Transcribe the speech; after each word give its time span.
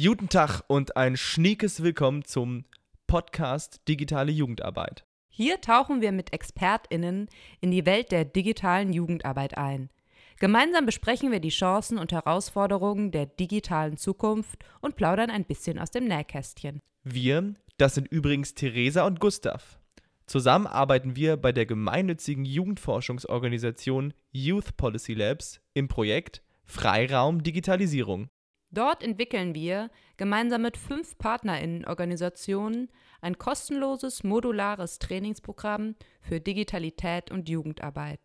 Guten 0.00 0.28
Tag 0.28 0.62
und 0.68 0.96
ein 0.96 1.16
schniekes 1.16 1.82
Willkommen 1.82 2.24
zum 2.24 2.66
Podcast 3.08 3.80
Digitale 3.88 4.30
Jugendarbeit. 4.30 5.04
Hier 5.28 5.60
tauchen 5.60 6.00
wir 6.00 6.12
mit 6.12 6.32
ExpertInnen 6.32 7.28
in 7.60 7.70
die 7.72 7.84
Welt 7.84 8.12
der 8.12 8.24
digitalen 8.24 8.92
Jugendarbeit 8.92 9.58
ein. 9.58 9.90
Gemeinsam 10.38 10.86
besprechen 10.86 11.32
wir 11.32 11.40
die 11.40 11.48
Chancen 11.48 11.98
und 11.98 12.12
Herausforderungen 12.12 13.10
der 13.10 13.26
digitalen 13.26 13.96
Zukunft 13.96 14.64
und 14.80 14.94
plaudern 14.94 15.30
ein 15.30 15.44
bisschen 15.44 15.80
aus 15.80 15.90
dem 15.90 16.06
Nähkästchen. 16.06 16.80
Wir, 17.02 17.54
das 17.76 17.96
sind 17.96 18.06
übrigens 18.06 18.54
Theresa 18.54 19.04
und 19.04 19.18
Gustav. 19.18 19.80
Zusammen 20.26 20.68
arbeiten 20.68 21.16
wir 21.16 21.36
bei 21.36 21.50
der 21.50 21.66
gemeinnützigen 21.66 22.44
Jugendforschungsorganisation 22.44 24.14
Youth 24.30 24.76
Policy 24.76 25.14
Labs 25.14 25.60
im 25.74 25.88
Projekt 25.88 26.42
Freiraum 26.66 27.42
Digitalisierung. 27.42 28.28
Dort 28.70 29.02
entwickeln 29.02 29.54
wir 29.54 29.90
gemeinsam 30.18 30.62
mit 30.62 30.76
fünf 30.76 31.16
PartnerInnen-Organisationen 31.18 32.90
ein 33.20 33.38
kostenloses, 33.38 34.24
modulares 34.24 34.98
Trainingsprogramm 34.98 35.94
für 36.20 36.40
Digitalität 36.40 37.30
und 37.30 37.48
Jugendarbeit. 37.48 38.20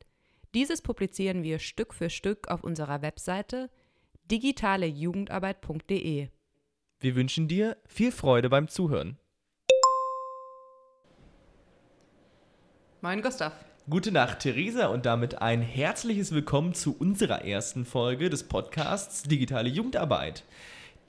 Dieses 0.54 0.82
publizieren 0.82 1.44
wir 1.44 1.60
Stück 1.60 1.94
für 1.94 2.10
Stück 2.10 2.50
auf 2.50 2.64
unserer 2.64 3.02
Webseite 3.02 3.70
digitalejugendarbeit.de. 4.30 6.28
Wir 7.00 7.16
wünschen 7.16 7.48
dir 7.48 7.78
viel 7.86 8.12
Freude 8.12 8.50
beim 8.50 8.68
Zuhören. 8.68 9.18
Moin 13.02 13.22
Gustav. 13.22 13.54
Gute 13.90 14.14
Nacht, 14.14 14.40
Theresa, 14.40 14.88
und 14.88 15.06
damit 15.06 15.42
ein 15.42 15.62
herzliches 15.62 16.34
Willkommen 16.34 16.74
zu 16.74 16.96
unserer 16.98 17.44
ersten 17.44 17.84
Folge 17.84 18.30
des 18.30 18.44
Podcasts 18.46 19.24
Digitale 19.24 19.68
Jugendarbeit. 19.68 20.46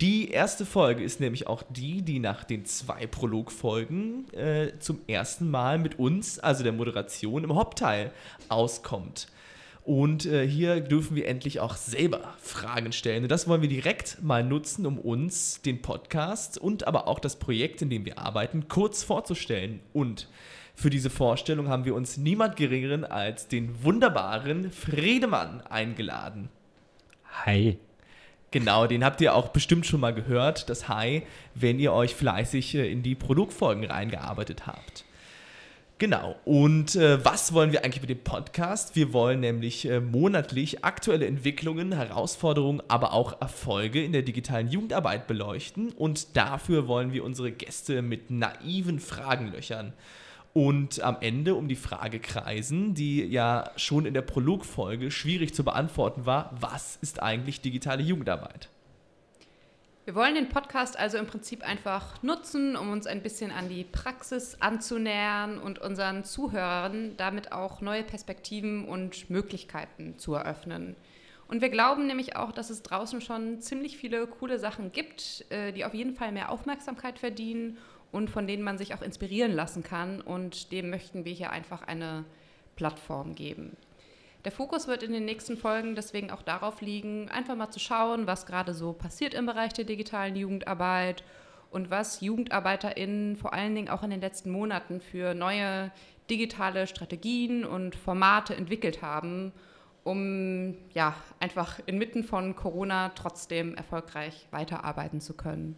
Die 0.01 0.33
erste 0.33 0.67
Folge 0.67 1.05
ist 1.05 1.21
nämlich 1.21 1.47
auch 1.47 1.63
die, 1.71 2.03
die 2.03 2.19
nach 2.19 2.43
den 2.43 2.65
zwei 2.65 3.07
Prologfolgen 3.07 4.29
äh, 4.35 4.73
zum 4.81 4.99
ersten 5.07 5.53
Mal 5.53 5.79
mit 5.79 6.01
uns, 6.01 6.41
also 6.41 6.65
der 6.65 6.73
Moderation 6.73 7.45
im 7.45 7.55
Hauptteil, 7.55 8.11
auskommt. 8.49 9.29
Und 9.85 10.27
äh, 10.27 10.45
hier 10.45 10.81
dürfen 10.81 11.15
wir 11.15 11.29
endlich 11.29 11.61
auch 11.61 11.77
selber 11.77 12.35
Fragen 12.41 12.91
stellen. 12.91 13.23
Und 13.23 13.29
das 13.31 13.47
wollen 13.47 13.63
wir 13.63 13.69
direkt 13.69 14.21
mal 14.21 14.43
nutzen, 14.43 14.85
um 14.85 14.99
uns 14.99 15.63
den 15.63 15.81
Podcast 15.81 16.59
und 16.59 16.89
aber 16.89 17.07
auch 17.07 17.21
das 17.21 17.39
Projekt, 17.39 17.83
in 17.83 17.91
dem 17.91 18.05
wir 18.05 18.19
arbeiten, 18.19 18.67
kurz 18.67 19.05
vorzustellen. 19.05 19.79
Und 19.93 20.27
für 20.75 20.91
diese 20.91 21.11
Vorstellung 21.11 21.69
haben 21.69 21.85
wir 21.85 21.95
uns 21.95 22.17
niemand 22.17 22.57
geringeren 22.57 23.05
als 23.05 23.49
den 23.49 23.83
wunderbaren 23.85 24.71
Friedemann 24.71 25.61
eingeladen. 25.63 26.49
Hi. 27.45 27.79
Genau, 28.51 28.87
den 28.87 29.05
habt 29.05 29.21
ihr 29.21 29.35
auch 29.35 29.49
bestimmt 29.49 29.87
schon 29.87 30.01
mal 30.01 30.15
gehört, 30.15 30.71
das 30.71 30.89
Hi, 30.89 31.23
wenn 31.55 31.81
ihr 31.81 31.93
euch 31.93 32.15
fleißig 32.15 32.77
äh, 32.77 32.91
in 32.91 33.03
die 33.03 33.17
Produktfolgen 33.17 33.85
reingearbeitet 33.85 34.67
habt. 34.67 35.05
Genau. 35.99 36.37
Und 36.45 36.97
äh, 36.97 37.25
was 37.25 37.53
wollen 37.53 37.73
wir 37.73 37.85
eigentlich 37.85 38.01
mit 38.01 38.11
dem 38.11 38.23
Podcast? 38.23 38.95
Wir 38.95 39.13
wollen 39.13 39.41
nämlich 39.41 39.89
äh, 39.89 40.01
monatlich 40.01 40.85
aktuelle 40.85 41.27
Entwicklungen, 41.27 41.93
Herausforderungen, 41.93 42.83
aber 42.89 43.13
auch 43.13 43.41
Erfolge 43.41 44.05
in 44.05 44.13
der 44.13 44.23
digitalen 44.23 44.69
Jugendarbeit 44.69 45.27
beleuchten. 45.27 45.91
Und 45.91 46.37
dafür 46.37 46.89
wollen 46.89 47.13
wir 47.13 47.25
unsere 47.25 47.53
Gäste 47.53 48.03
mit 48.03 48.31
naiven 48.31 48.99
Fragen 48.99 49.53
löchern 49.53 49.93
und 50.55 51.03
am 51.03 51.19
Ende 51.21 51.57
um 51.57 51.67
die 51.67 51.77
Frage 51.77 52.21
kreisen, 52.21 52.95
die 52.95 53.25
ja 53.25 53.71
schon 53.77 54.07
in 54.07 54.15
der 54.15 54.23
Prologfolge 54.23 55.11
schwierig 55.11 55.53
zu 55.53 55.65
beantworten 55.65 56.27
war, 56.27 56.57
was 56.59 56.97
ist 57.03 57.21
eigentlich 57.21 57.61
digitale 57.61 58.03
Jugendarbeit? 58.03 58.69
Wir 60.05 60.15
wollen 60.15 60.35
den 60.35 60.49
Podcast 60.49 60.99
also 60.99 61.19
im 61.19 61.27
Prinzip 61.27 61.67
einfach 61.67 62.23
nutzen, 62.23 62.77
um 62.77 62.91
uns 62.91 63.07
ein 63.07 63.23
bisschen 63.23 63.51
an 63.51 63.69
die 63.69 63.85
Praxis 63.85 64.59
anzunähern 64.61 65.59
und 65.59 65.81
unseren 65.81 66.25
Zuhörern 66.25 67.17
damit 67.17 67.51
auch 67.53 67.81
neue 67.81 68.05
Perspektiven 68.05 68.87
und 68.87 69.31
Möglichkeiten 69.31 70.19
zu 70.19 70.35
eröffnen. 70.35 70.95
Und 71.49 71.63
wir 71.63 71.69
glauben 71.69 72.07
nämlich 72.07 72.37
auch, 72.37 72.53
dass 72.53 72.71
es 72.71 72.83
draußen 72.83 73.21
schon 73.21 73.61
ziemlich 73.61 73.97
viele 73.97 74.27
coole 74.27 74.59
Sachen 74.59 74.93
gibt, 74.93 75.47
äh, 75.51 75.73
die 75.73 75.85
auf 75.85 75.95
jeden 75.95 76.15
Fall 76.15 76.33
mehr 76.33 76.51
Aufmerksamkeit 76.51 77.19
verdienen 77.19 77.79
und 78.15 78.31
von 78.31 78.47
denen 78.47 78.63
man 78.63 78.79
sich 78.79 78.95
auch 78.95 79.03
inspirieren 79.03 79.53
lassen 79.53 79.83
kann. 79.83 80.21
Und 80.21 80.71
dem 80.71 80.89
möchten 80.89 81.25
wir 81.25 81.33
hier 81.33 81.51
einfach 81.51 81.83
eine 81.83 82.25
Plattform 82.77 83.35
geben. 83.35 83.77
Der 84.45 84.53
Fokus 84.53 84.87
wird 84.87 85.03
in 85.03 85.13
den 85.13 85.25
nächsten 85.25 85.57
Folgen 85.57 85.97
deswegen 85.97 86.31
auch 86.31 86.43
darauf 86.43 86.81
liegen, 86.81 87.29
einfach 87.31 87.57
mal 87.57 87.71
zu 87.71 87.81
schauen, 87.81 88.29
was 88.29 88.47
gerade 88.47 88.73
so 88.73 88.93
passiert 88.93 89.35
im 89.35 89.47
Bereich 89.47 89.73
der 89.73 89.85
digitalen 89.85 90.37
Jugendarbeit 90.37 91.25
und 91.73 91.91
was 91.91 92.21
JugendarbeiterInnen 92.21 93.37
vor 93.37 93.53
allen 93.53 93.75
Dingen 93.75 93.89
auch 93.89 94.05
in 94.05 94.11
den 94.11 94.21
letzten 94.21 94.51
Monaten 94.51 95.01
für 95.01 95.35
neue 95.35 95.91
digitale 96.31 96.87
Strategien 96.87 97.65
und 97.65 97.97
Formate 97.97 98.55
entwickelt 98.55 99.03
haben, 99.03 99.51
um 100.05 100.77
ja 100.93 101.17
einfach 101.41 101.81
inmitten 101.87 102.23
von 102.23 102.55
Corona 102.55 103.09
trotzdem 103.17 103.75
erfolgreich 103.75 104.47
weiterarbeiten 104.53 105.21
zu 105.21 105.35
können. 105.35 105.77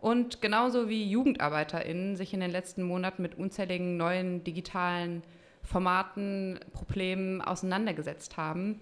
Und 0.00 0.40
genauso 0.40 0.88
wie 0.88 1.10
JugendarbeiterInnen 1.10 2.16
sich 2.16 2.32
in 2.32 2.40
den 2.40 2.50
letzten 2.50 2.82
Monaten 2.82 3.22
mit 3.22 3.36
unzähligen 3.36 3.96
neuen 3.96 4.44
digitalen 4.44 5.22
Formaten, 5.62 6.58
Problemen 6.72 7.42
auseinandergesetzt 7.42 8.36
haben, 8.36 8.80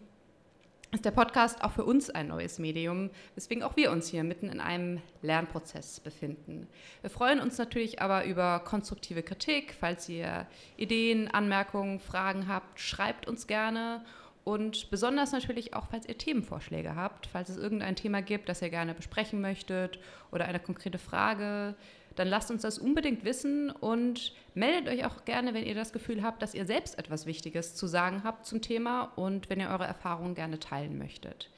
ist 0.90 1.04
der 1.04 1.10
Podcast 1.10 1.62
auch 1.62 1.72
für 1.72 1.84
uns 1.84 2.08
ein 2.08 2.28
neues 2.28 2.58
Medium, 2.58 3.10
weswegen 3.34 3.62
auch 3.62 3.76
wir 3.76 3.90
uns 3.92 4.08
hier 4.08 4.24
mitten 4.24 4.48
in 4.48 4.58
einem 4.58 5.02
Lernprozess 5.20 6.00
befinden. 6.00 6.66
Wir 7.02 7.10
freuen 7.10 7.40
uns 7.40 7.58
natürlich 7.58 8.00
aber 8.00 8.24
über 8.24 8.60
konstruktive 8.60 9.22
Kritik. 9.22 9.74
Falls 9.78 10.08
ihr 10.08 10.46
Ideen, 10.78 11.28
Anmerkungen, 11.28 12.00
Fragen 12.00 12.48
habt, 12.48 12.80
schreibt 12.80 13.28
uns 13.28 13.46
gerne 13.46 14.02
und 14.44 14.90
besonders 14.90 15.32
natürlich 15.32 15.74
auch, 15.74 15.86
falls 15.90 16.08
ihr 16.08 16.16
Themenvorschläge 16.16 16.94
habt, 16.94 17.26
falls 17.26 17.48
es 17.48 17.56
irgendein 17.56 17.96
Thema 17.96 18.22
gibt, 18.22 18.48
das 18.48 18.62
ihr 18.62 18.70
gerne 18.70 18.94
besprechen 18.94 19.40
möchtet 19.40 19.98
oder 20.30 20.46
eine 20.46 20.60
konkrete 20.60 20.98
Frage, 20.98 21.74
dann 22.16 22.28
lasst 22.28 22.50
uns 22.50 22.62
das 22.62 22.78
unbedingt 22.78 23.24
wissen 23.24 23.70
und 23.70 24.32
meldet 24.54 24.88
euch 24.88 25.04
auch 25.04 25.24
gerne, 25.24 25.54
wenn 25.54 25.64
ihr 25.64 25.74
das 25.74 25.92
Gefühl 25.92 26.22
habt, 26.22 26.42
dass 26.42 26.54
ihr 26.54 26.66
selbst 26.66 26.98
etwas 26.98 27.26
Wichtiges 27.26 27.76
zu 27.76 27.86
sagen 27.86 28.24
habt 28.24 28.46
zum 28.46 28.60
Thema 28.60 29.12
und 29.14 29.48
wenn 29.50 29.60
ihr 29.60 29.68
eure 29.68 29.86
Erfahrungen 29.86 30.34
gerne 30.34 30.58
teilen 30.58 30.98
möchtet. 30.98 31.50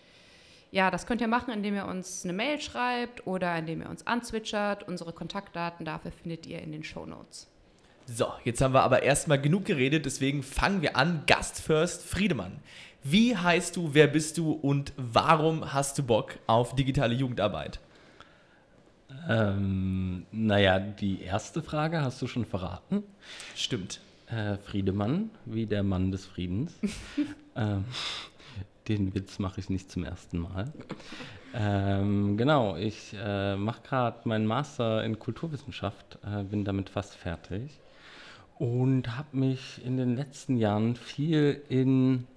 Ja, 0.70 0.90
das 0.90 1.06
könnt 1.06 1.20
ihr 1.20 1.28
machen, 1.28 1.52
indem 1.52 1.74
ihr 1.74 1.86
uns 1.86 2.24
eine 2.24 2.32
Mail 2.32 2.60
schreibt 2.60 3.26
oder 3.26 3.56
indem 3.58 3.80
ihr 3.82 3.90
uns 3.90 4.06
anzwitschert. 4.06 4.86
Unsere 4.86 5.12
Kontaktdaten 5.12 5.84
dafür 5.84 6.12
findet 6.12 6.46
ihr 6.46 6.60
in 6.60 6.72
den 6.72 6.84
Show 6.84 7.06
Notes. 7.06 7.48
So, 8.12 8.26
jetzt 8.44 8.60
haben 8.60 8.74
wir 8.74 8.82
aber 8.82 9.04
erstmal 9.04 9.40
genug 9.40 9.66
geredet, 9.66 10.04
deswegen 10.04 10.42
fangen 10.42 10.82
wir 10.82 10.96
an. 10.96 11.22
Gast 11.28 11.60
first, 11.60 12.02
Friedemann. 12.02 12.58
Wie 13.04 13.36
heißt 13.36 13.76
du, 13.76 13.94
wer 13.94 14.08
bist 14.08 14.36
du 14.36 14.50
und 14.50 14.92
warum 14.96 15.72
hast 15.72 15.96
du 15.96 16.02
Bock 16.02 16.36
auf 16.48 16.74
digitale 16.74 17.14
Jugendarbeit? 17.14 17.78
Ähm, 19.28 20.26
naja, 20.32 20.80
die 20.80 21.22
erste 21.22 21.62
Frage 21.62 22.02
hast 22.02 22.20
du 22.20 22.26
schon 22.26 22.44
verraten. 22.44 23.04
Stimmt. 23.54 24.00
Äh, 24.26 24.56
Friedemann, 24.56 25.30
wie 25.44 25.66
der 25.66 25.84
Mann 25.84 26.10
des 26.10 26.26
Friedens. 26.26 26.72
ähm, 27.54 27.84
den 28.88 29.14
Witz 29.14 29.38
mache 29.38 29.60
ich 29.60 29.70
nicht 29.70 29.88
zum 29.88 30.02
ersten 30.02 30.38
Mal. 30.38 30.72
Ähm, 31.54 32.36
genau, 32.36 32.76
ich 32.76 33.14
äh, 33.16 33.54
mache 33.54 33.82
gerade 33.82 34.28
meinen 34.28 34.46
Master 34.46 35.04
in 35.04 35.20
Kulturwissenschaft, 35.20 36.18
äh, 36.24 36.42
bin 36.42 36.64
damit 36.64 36.90
fast 36.90 37.14
fertig 37.14 37.78
und 38.60 39.16
habe 39.16 39.36
mich 39.36 39.84
in 39.84 39.96
den 39.96 40.14
letzten 40.16 40.56
Jahren 40.58 40.94
viel 40.94 41.60
in 41.70 42.28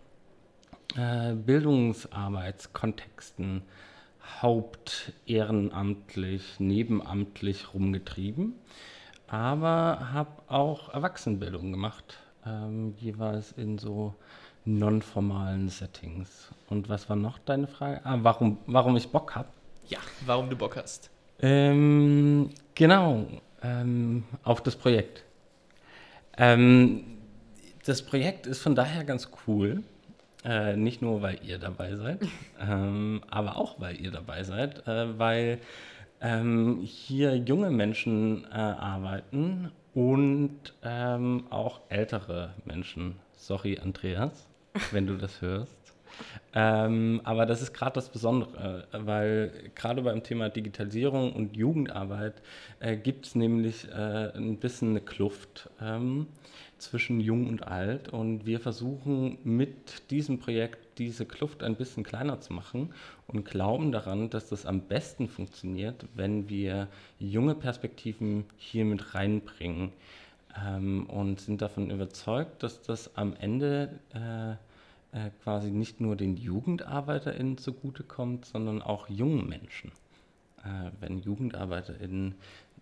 äh, 0.96 1.34
Bildungsarbeitskontexten 1.34 3.62
hauptehrenamtlich, 4.42 6.60
nebenamtlich 6.60 7.74
rumgetrieben, 7.74 8.54
aber 9.28 10.14
habe 10.14 10.32
auch 10.48 10.94
Erwachsenenbildung 10.94 11.74
gemacht, 11.74 12.20
ähm, 12.46 12.94
jeweils 12.98 13.52
in 13.52 13.78
so 13.78 14.16
nonformalen 14.64 15.68
Settings. 15.68 16.54
Und 16.70 16.88
was 16.88 17.10
war 17.10 17.18
noch 17.18 17.38
deine 17.40 17.68
Frage? 17.68 18.00
Ah, 18.06 18.20
warum, 18.22 18.60
warum 18.66 18.96
ich 18.96 19.10
Bock 19.10 19.36
habe? 19.36 19.50
Ja, 19.88 20.00
warum 20.26 20.50
du 20.50 20.56
Bock 20.56 20.78
hast. 20.78 21.10
Ähm, 21.40 22.52
genau, 22.76 23.28
ähm, 23.62 24.24
auf 24.44 24.64
das 24.64 24.78
Projekt. 24.78 25.26
Ähm, 26.38 27.04
das 27.86 28.02
Projekt 28.02 28.48
ist 28.48 28.62
von 28.62 28.76
daher 28.76 29.04
ganz 29.04 29.30
cool. 29.48 29.84
Äh, 30.46 30.76
nicht 30.76 31.02
nur, 31.02 31.22
weil 31.22 31.40
ihr 31.44 31.58
dabei 31.58 31.96
seid, 31.96 32.20
ähm, 32.60 33.22
aber 33.30 33.56
auch, 33.56 33.80
weil 33.80 34.00
ihr 34.00 34.12
dabei 34.12 34.44
seid, 34.44 34.86
äh, 34.88 35.18
weil 35.18 35.60
ähm, 36.20 36.82
hier 36.84 37.38
junge 37.38 37.70
Menschen 37.72 38.46
äh, 38.46 38.56
arbeiten 38.56 39.72
und 39.94 40.74
ähm, 40.84 41.46
auch 41.50 41.82
ältere 41.90 42.54
Menschen. 42.66 43.16
Sorry, 43.34 43.80
Andreas, 43.80 44.48
wenn 44.92 45.08
du 45.08 45.16
das 45.16 45.42
hörst. 45.42 45.83
Ähm, 46.56 47.22
aber 47.24 47.48
das 47.48 47.64
ist 47.64 47.74
gerade 47.74 47.96
das 47.96 48.10
Besondere, 48.10 48.88
äh, 48.92 49.00
weil 49.06 49.72
gerade 49.74 50.04
beim 50.04 50.22
Thema 50.22 50.50
Digitalisierung 50.50 51.34
und 51.34 51.58
Jugendarbeit 51.58 52.44
äh, 52.80 52.96
gibt 52.96 53.26
es 53.26 53.36
nämlich 53.36 53.88
äh, 53.90 54.32
ein 54.36 54.58
bisschen 54.58 54.92
eine 54.92 55.02
Kluft 55.02 55.70
ähm, 55.82 56.28
zwischen 56.78 57.20
Jung 57.20 57.48
und 57.48 57.68
Alt. 57.68 58.10
Und 58.10 58.46
wir 58.46 58.60
versuchen 58.60 59.40
mit 59.44 60.12
diesem 60.12 60.38
Projekt 60.38 61.00
diese 61.00 61.26
Kluft 61.26 61.64
ein 61.64 61.76
bisschen 61.76 62.04
kleiner 62.04 62.40
zu 62.40 62.54
machen 62.54 62.94
und 63.26 63.46
glauben 63.46 63.92
daran, 63.92 64.30
dass 64.30 64.50
das 64.50 64.68
am 64.68 64.82
besten 64.82 65.28
funktioniert, 65.28 66.06
wenn 66.14 66.50
wir 66.50 66.88
junge 67.18 67.56
Perspektiven 67.56 68.46
hier 68.58 68.86
mit 68.86 69.16
reinbringen. 69.16 69.92
Ähm, 70.68 71.08
und 71.08 71.42
sind 71.42 71.64
davon 71.64 71.90
überzeugt, 71.90 72.62
dass 72.62 72.84
das 72.84 73.18
am 73.18 73.36
Ende 73.40 74.00
äh, 74.14 74.54
äh, 75.14 75.30
quasi 75.44 75.72
nicht 75.72 76.02
nur 76.02 76.16
den 76.16 76.38
JugendarbeiterInnen 76.38 77.58
zugutekommt, 77.58 78.46
sondern 78.46 78.82
auch 78.82 79.10
jungen 79.10 79.48
Menschen. 79.48 79.92
Äh, 80.64 80.92
wenn 81.00 81.20
JugendarbeiterInnen 81.20 82.36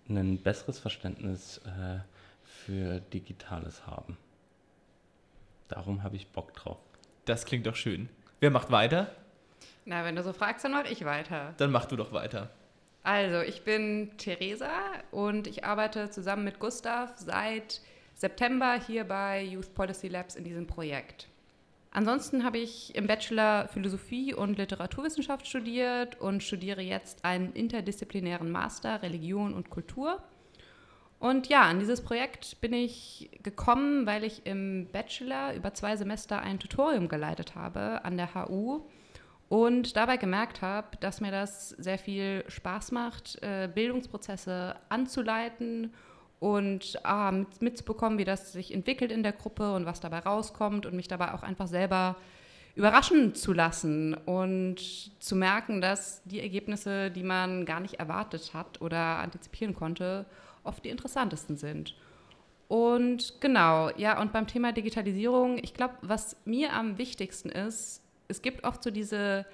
ein 0.09 0.37
besseres 0.37 0.79
Verständnis 0.79 1.59
äh, 1.59 1.99
für 2.43 2.99
Digitales 2.99 3.85
haben. 3.85 4.17
Darum 5.67 6.03
habe 6.03 6.15
ich 6.15 6.27
Bock 6.27 6.53
drauf. 6.53 6.77
Das 7.25 7.45
klingt 7.45 7.65
doch 7.65 7.75
schön. 7.75 8.09
Wer 8.39 8.51
macht 8.51 8.71
weiter? 8.71 9.11
Na, 9.85 10.03
wenn 10.03 10.15
du 10.15 10.23
so 10.23 10.33
fragst, 10.33 10.65
dann 10.65 10.73
mache 10.73 10.89
ich 10.89 11.05
weiter. 11.05 11.53
Dann 11.57 11.71
mach 11.71 11.85
du 11.85 11.95
doch 11.95 12.11
weiter. 12.11 12.49
Also, 13.03 13.41
ich 13.41 13.63
bin 13.63 14.11
Theresa 14.17 14.69
und 15.11 15.47
ich 15.47 15.65
arbeite 15.65 16.11
zusammen 16.11 16.43
mit 16.43 16.59
Gustav 16.59 17.13
seit 17.15 17.81
September 18.13 18.79
hier 18.79 19.05
bei 19.05 19.41
Youth 19.43 19.73
Policy 19.73 20.07
Labs 20.07 20.35
in 20.35 20.43
diesem 20.43 20.67
Projekt. 20.67 21.27
Ansonsten 21.93 22.45
habe 22.45 22.57
ich 22.57 22.95
im 22.95 23.05
Bachelor 23.05 23.67
Philosophie 23.67 24.33
und 24.33 24.57
Literaturwissenschaft 24.57 25.45
studiert 25.45 26.19
und 26.21 26.41
studiere 26.41 26.81
jetzt 26.81 27.25
einen 27.25 27.51
interdisziplinären 27.51 28.49
Master 28.49 29.01
Religion 29.01 29.53
und 29.53 29.69
Kultur. 29.69 30.23
Und 31.19 31.49
ja, 31.49 31.63
an 31.63 31.79
dieses 31.79 32.01
Projekt 32.01 32.61
bin 32.61 32.73
ich 32.73 33.29
gekommen, 33.43 34.07
weil 34.07 34.23
ich 34.23 34.45
im 34.45 34.88
Bachelor 34.91 35.53
über 35.53 35.73
zwei 35.73 35.97
Semester 35.97 36.41
ein 36.41 36.59
Tutorium 36.59 37.09
geleitet 37.09 37.55
habe 37.55 38.03
an 38.05 38.15
der 38.15 38.33
HU 38.33 38.85
und 39.49 39.97
dabei 39.97 40.15
gemerkt 40.15 40.61
habe, 40.61 40.95
dass 41.01 41.19
mir 41.19 41.29
das 41.29 41.69
sehr 41.71 41.97
viel 41.97 42.45
Spaß 42.47 42.93
macht, 42.93 43.38
äh, 43.43 43.67
Bildungsprozesse 43.67 44.77
anzuleiten 44.88 45.93
und 46.41 46.99
ah, 47.03 47.31
mit, 47.31 47.61
mitzubekommen, 47.61 48.17
wie 48.17 48.25
das 48.25 48.51
sich 48.51 48.73
entwickelt 48.73 49.11
in 49.11 49.21
der 49.21 49.31
Gruppe 49.31 49.75
und 49.75 49.85
was 49.85 49.99
dabei 49.99 50.19
rauskommt 50.19 50.88
und 50.88 50.95
mich 50.95 51.07
dabei 51.07 51.35
auch 51.35 51.43
einfach 51.43 51.67
selber 51.67 52.17
überraschen 52.73 53.35
zu 53.35 53.53
lassen 53.53 54.15
und 54.15 54.79
zu 55.21 55.35
merken, 55.35 55.81
dass 55.81 56.23
die 56.23 56.39
Ergebnisse, 56.39 57.11
die 57.11 57.21
man 57.21 57.63
gar 57.65 57.79
nicht 57.79 57.99
erwartet 57.99 58.55
hat 58.55 58.81
oder 58.81 59.19
antizipieren 59.19 59.75
konnte, 59.75 60.25
oft 60.63 60.83
die 60.83 60.89
interessantesten 60.89 61.57
sind. 61.57 61.95
Und 62.67 63.39
genau, 63.39 63.91
ja, 63.97 64.19
und 64.19 64.33
beim 64.33 64.47
Thema 64.47 64.71
Digitalisierung, 64.71 65.59
ich 65.61 65.75
glaube, 65.75 65.93
was 66.01 66.38
mir 66.45 66.73
am 66.73 66.97
wichtigsten 66.97 67.49
ist, 67.49 68.01
es 68.29 68.41
gibt 68.41 68.63
oft 68.63 68.81
so 68.81 68.89
diese 68.89 69.45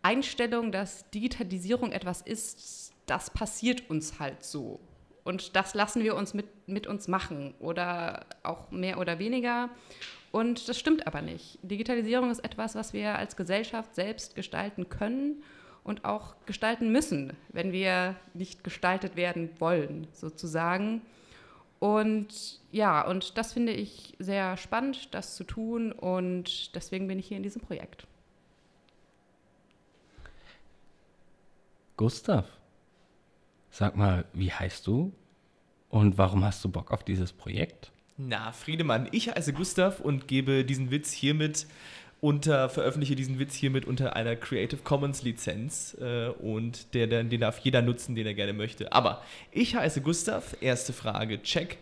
Einstellung, 0.00 0.72
dass 0.72 1.10
Digitalisierung 1.10 1.92
etwas 1.92 2.22
ist, 2.22 2.94
das 3.04 3.28
passiert 3.28 3.90
uns 3.90 4.18
halt 4.18 4.42
so. 4.42 4.80
Und 5.24 5.56
das 5.56 5.74
lassen 5.74 6.02
wir 6.02 6.14
uns 6.14 6.34
mit, 6.34 6.46
mit 6.68 6.86
uns 6.86 7.08
machen 7.08 7.54
oder 7.58 8.26
auch 8.42 8.70
mehr 8.70 8.98
oder 8.98 9.18
weniger. 9.18 9.70
Und 10.30 10.68
das 10.68 10.78
stimmt 10.78 11.06
aber 11.06 11.22
nicht. 11.22 11.58
Digitalisierung 11.62 12.30
ist 12.30 12.44
etwas, 12.44 12.74
was 12.74 12.92
wir 12.92 13.16
als 13.16 13.36
Gesellschaft 13.36 13.94
selbst 13.94 14.34
gestalten 14.34 14.88
können 14.88 15.42
und 15.82 16.04
auch 16.04 16.34
gestalten 16.46 16.90
müssen, 16.92 17.32
wenn 17.50 17.72
wir 17.72 18.16
nicht 18.34 18.64
gestaltet 18.64 19.16
werden 19.16 19.50
wollen, 19.58 20.06
sozusagen. 20.12 21.02
Und 21.78 22.60
ja, 22.72 23.06
und 23.06 23.36
das 23.38 23.52
finde 23.52 23.72
ich 23.72 24.14
sehr 24.18 24.56
spannend, 24.56 25.14
das 25.14 25.36
zu 25.36 25.44
tun. 25.44 25.92
Und 25.92 26.74
deswegen 26.74 27.06
bin 27.06 27.18
ich 27.18 27.28
hier 27.28 27.36
in 27.36 27.42
diesem 27.42 27.62
Projekt. 27.62 28.06
Gustav, 31.96 32.46
Sag 33.76 33.96
mal, 33.96 34.24
wie 34.32 34.52
heißt 34.52 34.86
du? 34.86 35.12
Und 35.88 36.16
warum 36.16 36.44
hast 36.44 36.64
du 36.64 36.68
Bock 36.68 36.92
auf 36.92 37.02
dieses 37.02 37.32
Projekt? 37.32 37.90
Na, 38.16 38.52
Friedemann, 38.52 39.08
ich 39.10 39.30
heiße 39.30 39.52
Gustav 39.52 39.98
und 39.98 40.28
gebe 40.28 40.64
diesen 40.64 40.92
Witz 40.92 41.10
hiermit 41.10 41.66
unter, 42.20 42.68
veröffentliche 42.68 43.16
diesen 43.16 43.40
Witz 43.40 43.52
hiermit 43.56 43.84
unter 43.84 44.14
einer 44.14 44.36
Creative 44.36 44.80
Commons 44.84 45.22
Lizenz 45.22 45.96
äh, 46.00 46.28
und 46.28 46.94
der, 46.94 47.08
den 47.08 47.40
darf 47.40 47.58
jeder 47.58 47.82
nutzen, 47.82 48.14
den 48.14 48.28
er 48.28 48.34
gerne 48.34 48.52
möchte. 48.52 48.92
Aber 48.92 49.24
ich 49.50 49.74
heiße 49.74 50.02
Gustav, 50.02 50.56
erste 50.60 50.92
Frage, 50.92 51.42
check. 51.42 51.78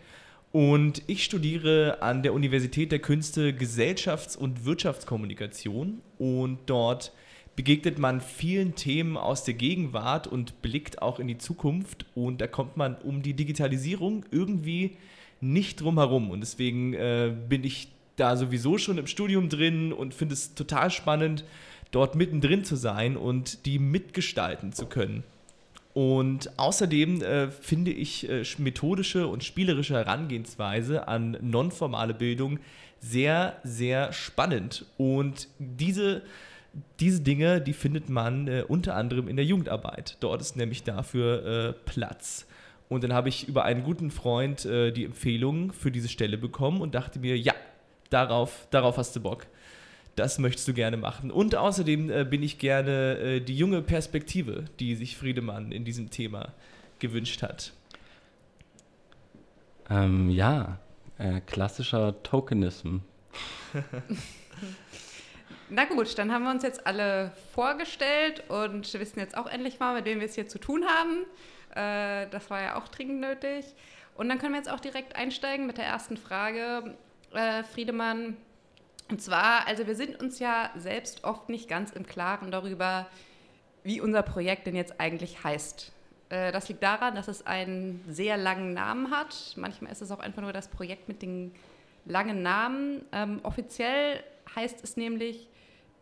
Und 0.51 1.03
ich 1.05 1.23
studiere 1.23 2.01
an 2.01 2.23
der 2.23 2.33
Universität 2.33 2.91
der 2.91 2.99
Künste 2.99 3.53
Gesellschafts- 3.53 4.35
und 4.35 4.65
Wirtschaftskommunikation 4.65 6.01
und 6.17 6.57
dort 6.65 7.11
begegnet 7.55 7.99
man 7.99 8.21
vielen 8.21 8.75
Themen 8.75 9.17
aus 9.17 9.43
der 9.43 9.53
Gegenwart 9.53 10.27
und 10.27 10.61
blickt 10.61 11.01
auch 11.01 11.19
in 11.19 11.27
die 11.27 11.37
Zukunft. 11.37 12.05
Und 12.15 12.41
da 12.41 12.47
kommt 12.47 12.77
man 12.77 12.95
um 12.95 13.21
die 13.21 13.33
Digitalisierung 13.33 14.25
irgendwie 14.31 14.97
nicht 15.41 15.81
drum 15.81 15.97
herum. 15.97 16.31
Und 16.31 16.41
deswegen 16.41 16.93
äh, 16.93 17.33
bin 17.47 17.63
ich 17.63 17.89
da 18.15 18.35
sowieso 18.37 18.77
schon 18.77 18.97
im 18.97 19.07
Studium 19.07 19.49
drin 19.49 19.91
und 19.93 20.13
finde 20.13 20.33
es 20.33 20.55
total 20.55 20.89
spannend, 20.91 21.43
dort 21.91 22.15
mittendrin 22.15 22.63
zu 22.63 22.75
sein 22.75 23.17
und 23.17 23.65
die 23.65 23.79
mitgestalten 23.79 24.73
zu 24.73 24.85
können. 24.87 25.23
Und 25.93 26.57
außerdem 26.57 27.21
äh, 27.21 27.51
finde 27.51 27.91
ich 27.91 28.27
äh, 28.27 28.43
methodische 28.57 29.27
und 29.27 29.43
spielerische 29.43 29.93
Herangehensweise 29.93 31.07
an 31.07 31.37
nonformale 31.41 32.15
Bildung 32.15 32.59
sehr, 32.99 33.57
sehr 33.63 34.11
spannend. 34.11 34.85
Und 34.97 35.49
diese 35.59 36.23
diese 36.99 37.21
Dinge, 37.21 37.61
die 37.61 37.73
findet 37.73 38.09
man 38.09 38.47
äh, 38.47 38.63
unter 38.67 38.95
anderem 38.95 39.27
in 39.27 39.35
der 39.35 39.45
Jugendarbeit. 39.45 40.17
Dort 40.19 40.41
ist 40.41 40.55
nämlich 40.55 40.83
dafür 40.83 41.45
äh, 41.45 41.73
Platz. 41.85 42.47
Und 42.89 43.03
dann 43.03 43.13
habe 43.13 43.29
ich 43.29 43.47
über 43.47 43.63
einen 43.63 43.83
guten 43.83 44.11
Freund 44.11 44.65
äh, 44.65 44.91
die 44.91 45.05
Empfehlung 45.05 45.71
für 45.71 45.91
diese 45.91 46.09
Stelle 46.09 46.37
bekommen 46.37 46.81
und 46.81 46.95
dachte 46.95 47.19
mir, 47.19 47.37
ja, 47.37 47.53
darauf, 48.09 48.67
darauf 48.71 48.97
hast 48.97 49.15
du 49.15 49.21
Bock. 49.21 49.47
Das 50.15 50.37
möchtest 50.37 50.67
du 50.67 50.73
gerne 50.73 50.97
machen. 50.97 51.31
Und 51.31 51.55
außerdem 51.55 52.11
äh, 52.11 52.23
bin 52.23 52.43
ich 52.43 52.59
gerne 52.59 53.17
äh, 53.17 53.39
die 53.39 53.57
junge 53.57 53.81
Perspektive, 53.81 54.65
die 54.79 54.95
sich 54.95 55.17
Friedemann 55.17 55.71
in 55.71 55.85
diesem 55.85 56.11
Thema 56.11 56.53
gewünscht 56.99 57.41
hat. 57.41 57.73
Ähm, 59.89 60.29
ja, 60.29 60.79
äh, 61.17 61.41
klassischer 61.41 62.21
Tokenism. 62.23 62.97
Na 65.75 65.85
gut, 65.85 66.19
dann 66.19 66.31
haben 66.31 66.43
wir 66.43 66.51
uns 66.51 66.61
jetzt 66.61 66.85
alle 66.85 67.31
vorgestellt 67.55 68.47
und 68.47 68.93
wissen 68.93 69.17
jetzt 69.17 69.35
auch 69.35 69.47
endlich 69.47 69.79
mal, 69.79 69.95
mit 69.95 70.05
wem 70.05 70.19
wir 70.19 70.27
es 70.27 70.35
hier 70.35 70.47
zu 70.47 70.59
tun 70.59 70.85
haben. 70.85 71.25
Äh, 71.71 72.29
das 72.29 72.51
war 72.51 72.61
ja 72.61 72.75
auch 72.75 72.87
dringend 72.89 73.21
nötig. 73.21 73.65
Und 74.13 74.29
dann 74.29 74.37
können 74.37 74.53
wir 74.53 74.59
jetzt 74.59 74.69
auch 74.69 74.79
direkt 74.79 75.15
einsteigen 75.15 75.65
mit 75.65 75.79
der 75.79 75.85
ersten 75.85 76.15
Frage, 76.15 76.95
äh, 77.33 77.63
Friedemann. 77.63 78.37
Und 79.09 79.19
zwar, 79.19 79.65
also 79.67 79.87
wir 79.87 79.95
sind 79.95 80.21
uns 80.21 80.37
ja 80.37 80.69
selbst 80.75 81.23
oft 81.23 81.49
nicht 81.49 81.67
ganz 81.67 81.89
im 81.89 82.05
Klaren 82.05 82.51
darüber, 82.51 83.07
wie 83.81 83.99
unser 83.99 84.21
Projekt 84.21 84.67
denn 84.67 84.75
jetzt 84.75 84.99
eigentlich 84.99 85.43
heißt. 85.43 85.91
Äh, 86.29 86.51
das 86.51 86.69
liegt 86.69 86.83
daran, 86.83 87.15
dass 87.15 87.27
es 87.27 87.47
einen 87.47 88.05
sehr 88.07 88.37
langen 88.37 88.75
Namen 88.75 89.09
hat. 89.09 89.55
Manchmal 89.55 89.91
ist 89.91 90.03
es 90.03 90.11
auch 90.11 90.19
einfach 90.19 90.43
nur 90.43 90.53
das 90.53 90.67
Projekt 90.67 91.07
mit 91.07 91.23
den 91.23 91.51
langen 92.05 92.43
Namen. 92.43 93.03
Ähm, 93.11 93.39
offiziell 93.41 94.23
heißt 94.55 94.83
es 94.83 94.97
nämlich 94.97 95.47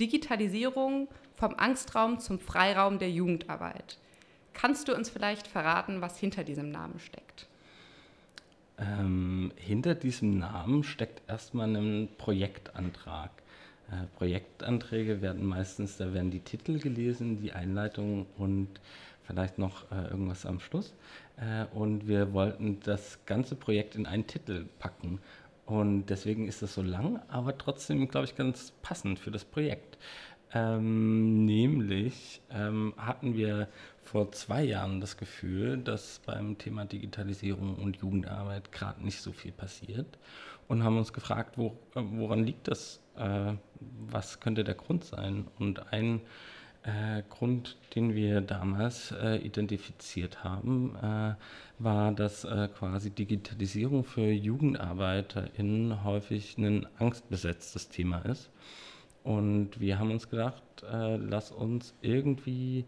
Digitalisierung 0.01 1.07
vom 1.35 1.53
Angstraum 1.55 2.19
zum 2.19 2.39
Freiraum 2.39 2.97
der 2.97 3.11
Jugendarbeit. 3.11 3.99
Kannst 4.53 4.87
du 4.87 4.95
uns 4.95 5.09
vielleicht 5.09 5.47
verraten, 5.47 6.01
was 6.01 6.17
hinter 6.17 6.43
diesem 6.43 6.71
Namen 6.71 6.99
steckt? 6.99 7.47
Ähm, 8.79 9.51
hinter 9.55 9.93
diesem 9.93 10.39
Namen 10.39 10.83
steckt 10.83 11.21
erstmal 11.29 11.75
ein 11.75 12.09
Projektantrag. 12.17 13.29
Äh, 13.91 14.07
Projektanträge 14.17 15.21
werden 15.21 15.45
meistens, 15.45 15.97
da 15.97 16.13
werden 16.13 16.31
die 16.31 16.39
Titel 16.39 16.79
gelesen, 16.79 17.39
die 17.39 17.53
Einleitung 17.53 18.25
und 18.37 18.69
vielleicht 19.23 19.59
noch 19.59 19.91
äh, 19.91 20.09
irgendwas 20.09 20.47
am 20.47 20.59
Schluss. 20.59 20.95
Äh, 21.37 21.65
und 21.75 22.07
wir 22.07 22.33
wollten 22.33 22.79
das 22.83 23.19
ganze 23.25 23.55
Projekt 23.55 23.95
in 23.95 24.07
einen 24.07 24.25
Titel 24.25 24.65
packen. 24.79 25.19
Und 25.71 26.07
deswegen 26.07 26.49
ist 26.49 26.61
das 26.61 26.73
so 26.73 26.81
lang, 26.81 27.21
aber 27.29 27.57
trotzdem, 27.57 28.09
glaube 28.09 28.25
ich, 28.25 28.35
ganz 28.35 28.73
passend 28.81 29.19
für 29.19 29.31
das 29.31 29.45
Projekt. 29.45 29.97
Ähm, 30.53 31.45
nämlich 31.45 32.41
ähm, 32.49 32.93
hatten 32.97 33.37
wir 33.37 33.69
vor 34.01 34.33
zwei 34.33 34.63
Jahren 34.63 34.99
das 34.99 35.15
Gefühl, 35.15 35.77
dass 35.77 36.19
beim 36.25 36.57
Thema 36.57 36.83
Digitalisierung 36.83 37.75
und 37.75 37.95
Jugendarbeit 37.95 38.73
gerade 38.73 39.01
nicht 39.01 39.21
so 39.21 39.31
viel 39.31 39.53
passiert 39.53 40.19
und 40.67 40.83
haben 40.83 40.97
uns 40.97 41.13
gefragt, 41.13 41.57
wo, 41.57 41.67
äh, 41.95 42.01
woran 42.03 42.43
liegt 42.43 42.67
das? 42.67 43.01
Äh, 43.15 43.53
was 43.79 44.41
könnte 44.41 44.65
der 44.65 44.75
Grund 44.75 45.05
sein? 45.05 45.47
Und 45.57 45.93
ein 45.93 46.19
äh, 46.83 47.23
Grund, 47.29 47.77
den 47.95 48.15
wir 48.15 48.41
damals 48.41 49.11
äh, 49.11 49.37
identifiziert 49.37 50.43
haben, 50.43 50.95
äh, 51.01 51.35
war, 51.79 52.11
dass 52.11 52.43
äh, 52.43 52.67
quasi 52.67 53.11
Digitalisierung 53.11 54.03
für 54.03 54.31
JugendarbeiterInnen 54.31 56.03
häufig 56.03 56.57
ein 56.57 56.87
angstbesetztes 56.97 57.89
Thema 57.89 58.19
ist. 58.19 58.49
Und 59.23 59.79
wir 59.79 59.99
haben 59.99 60.11
uns 60.11 60.29
gedacht, 60.29 60.63
äh, 60.91 61.17
lass 61.17 61.51
uns 61.51 61.93
irgendwie 62.01 62.85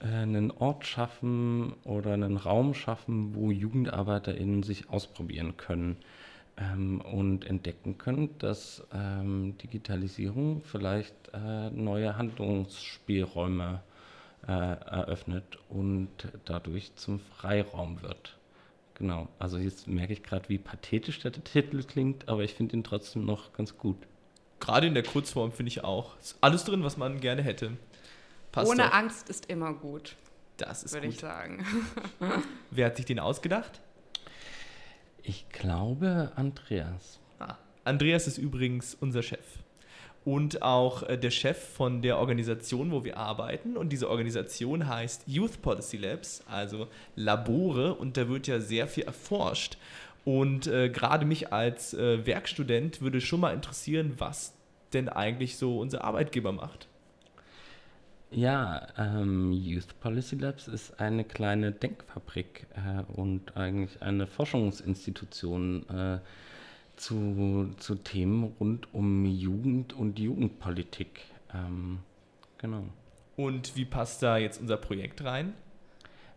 einen 0.00 0.50
Ort 0.50 0.84
schaffen 0.84 1.74
oder 1.84 2.14
einen 2.14 2.36
Raum 2.36 2.74
schaffen, 2.74 3.36
wo 3.36 3.52
JugendarbeiterInnen 3.52 4.64
sich 4.64 4.90
ausprobieren 4.90 5.56
können 5.56 5.96
ähm, 6.56 7.00
und 7.00 7.44
entdecken 7.44 7.98
können, 7.98 8.36
dass 8.38 8.86
ähm, 8.92 9.56
Digitalisierung 9.58 10.62
vielleicht 10.62 11.14
äh, 11.32 11.70
neue 11.70 12.16
Handlungsspielräume 12.16 13.82
äh, 14.46 14.52
eröffnet 14.52 15.58
und 15.68 16.08
dadurch 16.44 16.94
zum 16.96 17.20
Freiraum 17.20 18.02
wird. 18.02 18.38
Genau, 18.94 19.28
also 19.38 19.58
jetzt 19.58 19.88
merke 19.88 20.12
ich 20.12 20.22
gerade, 20.22 20.48
wie 20.48 20.58
pathetisch 20.58 21.20
der 21.20 21.32
Titel 21.32 21.82
klingt, 21.82 22.28
aber 22.28 22.42
ich 22.42 22.54
finde 22.54 22.76
ihn 22.76 22.84
trotzdem 22.84 23.24
noch 23.24 23.52
ganz 23.52 23.76
gut. 23.78 23.96
Gerade 24.60 24.86
in 24.86 24.94
der 24.94 25.02
Kurzform 25.02 25.50
finde 25.50 25.70
ich 25.70 25.82
auch. 25.82 26.16
Ist 26.20 26.36
alles 26.40 26.64
drin, 26.64 26.84
was 26.84 26.96
man 26.96 27.20
gerne 27.20 27.42
hätte. 27.42 27.72
Passt 28.52 28.70
Ohne 28.70 28.84
doch. 28.84 28.92
Angst 28.92 29.28
ist 29.28 29.46
immer 29.46 29.72
gut. 29.72 30.14
Das 30.56 30.84
ist 30.84 30.92
würde 30.92 31.08
ich 31.08 31.18
sagen. 31.18 31.66
Wer 32.70 32.86
hat 32.86 32.96
sich 32.96 33.06
den 33.06 33.18
ausgedacht? 33.18 33.80
Ich 35.22 35.48
glaube 35.50 36.32
Andreas. 36.34 37.20
Ah, 37.38 37.56
Andreas 37.84 38.26
ist 38.26 38.38
übrigens 38.38 38.94
unser 38.94 39.22
Chef. 39.22 39.44
Und 40.24 40.62
auch 40.62 41.02
äh, 41.04 41.18
der 41.18 41.30
Chef 41.30 41.58
von 41.58 42.02
der 42.02 42.18
Organisation, 42.18 42.92
wo 42.92 43.04
wir 43.04 43.16
arbeiten. 43.16 43.76
Und 43.76 43.90
diese 43.90 44.08
Organisation 44.08 44.88
heißt 44.88 45.24
Youth 45.26 45.62
Policy 45.62 45.96
Labs, 45.96 46.42
also 46.48 46.88
Labore. 47.16 47.94
Und 47.94 48.16
da 48.16 48.28
wird 48.28 48.46
ja 48.46 48.60
sehr 48.60 48.86
viel 48.86 49.04
erforscht. 49.04 49.78
Und 50.24 50.68
äh, 50.68 50.88
gerade 50.90 51.26
mich 51.26 51.52
als 51.52 51.94
äh, 51.94 52.24
Werkstudent 52.24 53.00
würde 53.00 53.20
schon 53.20 53.40
mal 53.40 53.52
interessieren, 53.52 54.14
was 54.18 54.54
denn 54.92 55.08
eigentlich 55.08 55.56
so 55.56 55.78
unser 55.80 56.04
Arbeitgeber 56.04 56.52
macht. 56.52 56.86
Ja, 58.34 58.86
ähm, 58.96 59.52
Youth 59.52 60.00
Policy 60.00 60.36
Labs 60.36 60.66
ist 60.66 60.98
eine 60.98 61.22
kleine 61.22 61.70
Denkfabrik 61.70 62.66
äh, 62.74 63.02
und 63.12 63.58
eigentlich 63.58 64.00
eine 64.00 64.26
Forschungsinstitution 64.26 65.86
äh, 65.90 66.18
zu, 66.96 67.74
zu 67.76 67.96
Themen 67.96 68.54
rund 68.58 68.94
um 68.94 69.26
Jugend 69.26 69.92
und 69.92 70.18
Jugendpolitik. 70.18 71.20
Ähm, 71.52 71.98
genau. 72.56 72.84
Und 73.36 73.76
wie 73.76 73.84
passt 73.84 74.22
da 74.22 74.38
jetzt 74.38 74.62
unser 74.62 74.78
Projekt 74.78 75.22
rein? 75.24 75.52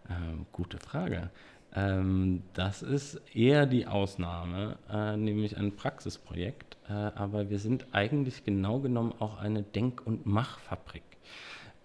Ähm, 0.10 0.48
gute 0.52 0.80
Frage. 0.80 1.30
Ähm, 1.74 2.44
das 2.54 2.82
ist 2.82 3.22
eher 3.34 3.66
die 3.66 3.88
Ausnahme, 3.88 4.78
äh, 4.92 5.16
nämlich 5.16 5.56
ein 5.56 5.78
Praxisprojekt, 5.78 6.76
äh, 6.90 6.92
aber 6.94 7.50
wir 7.50 7.60
sind 7.60 7.88
eigentlich 7.94 8.44
genau 8.44 8.80
genommen 8.80 9.14
auch 9.20 9.38
eine 9.38 9.64
Denk- 9.64 10.06
und 10.06 10.26
Machfabrik. 10.26 11.04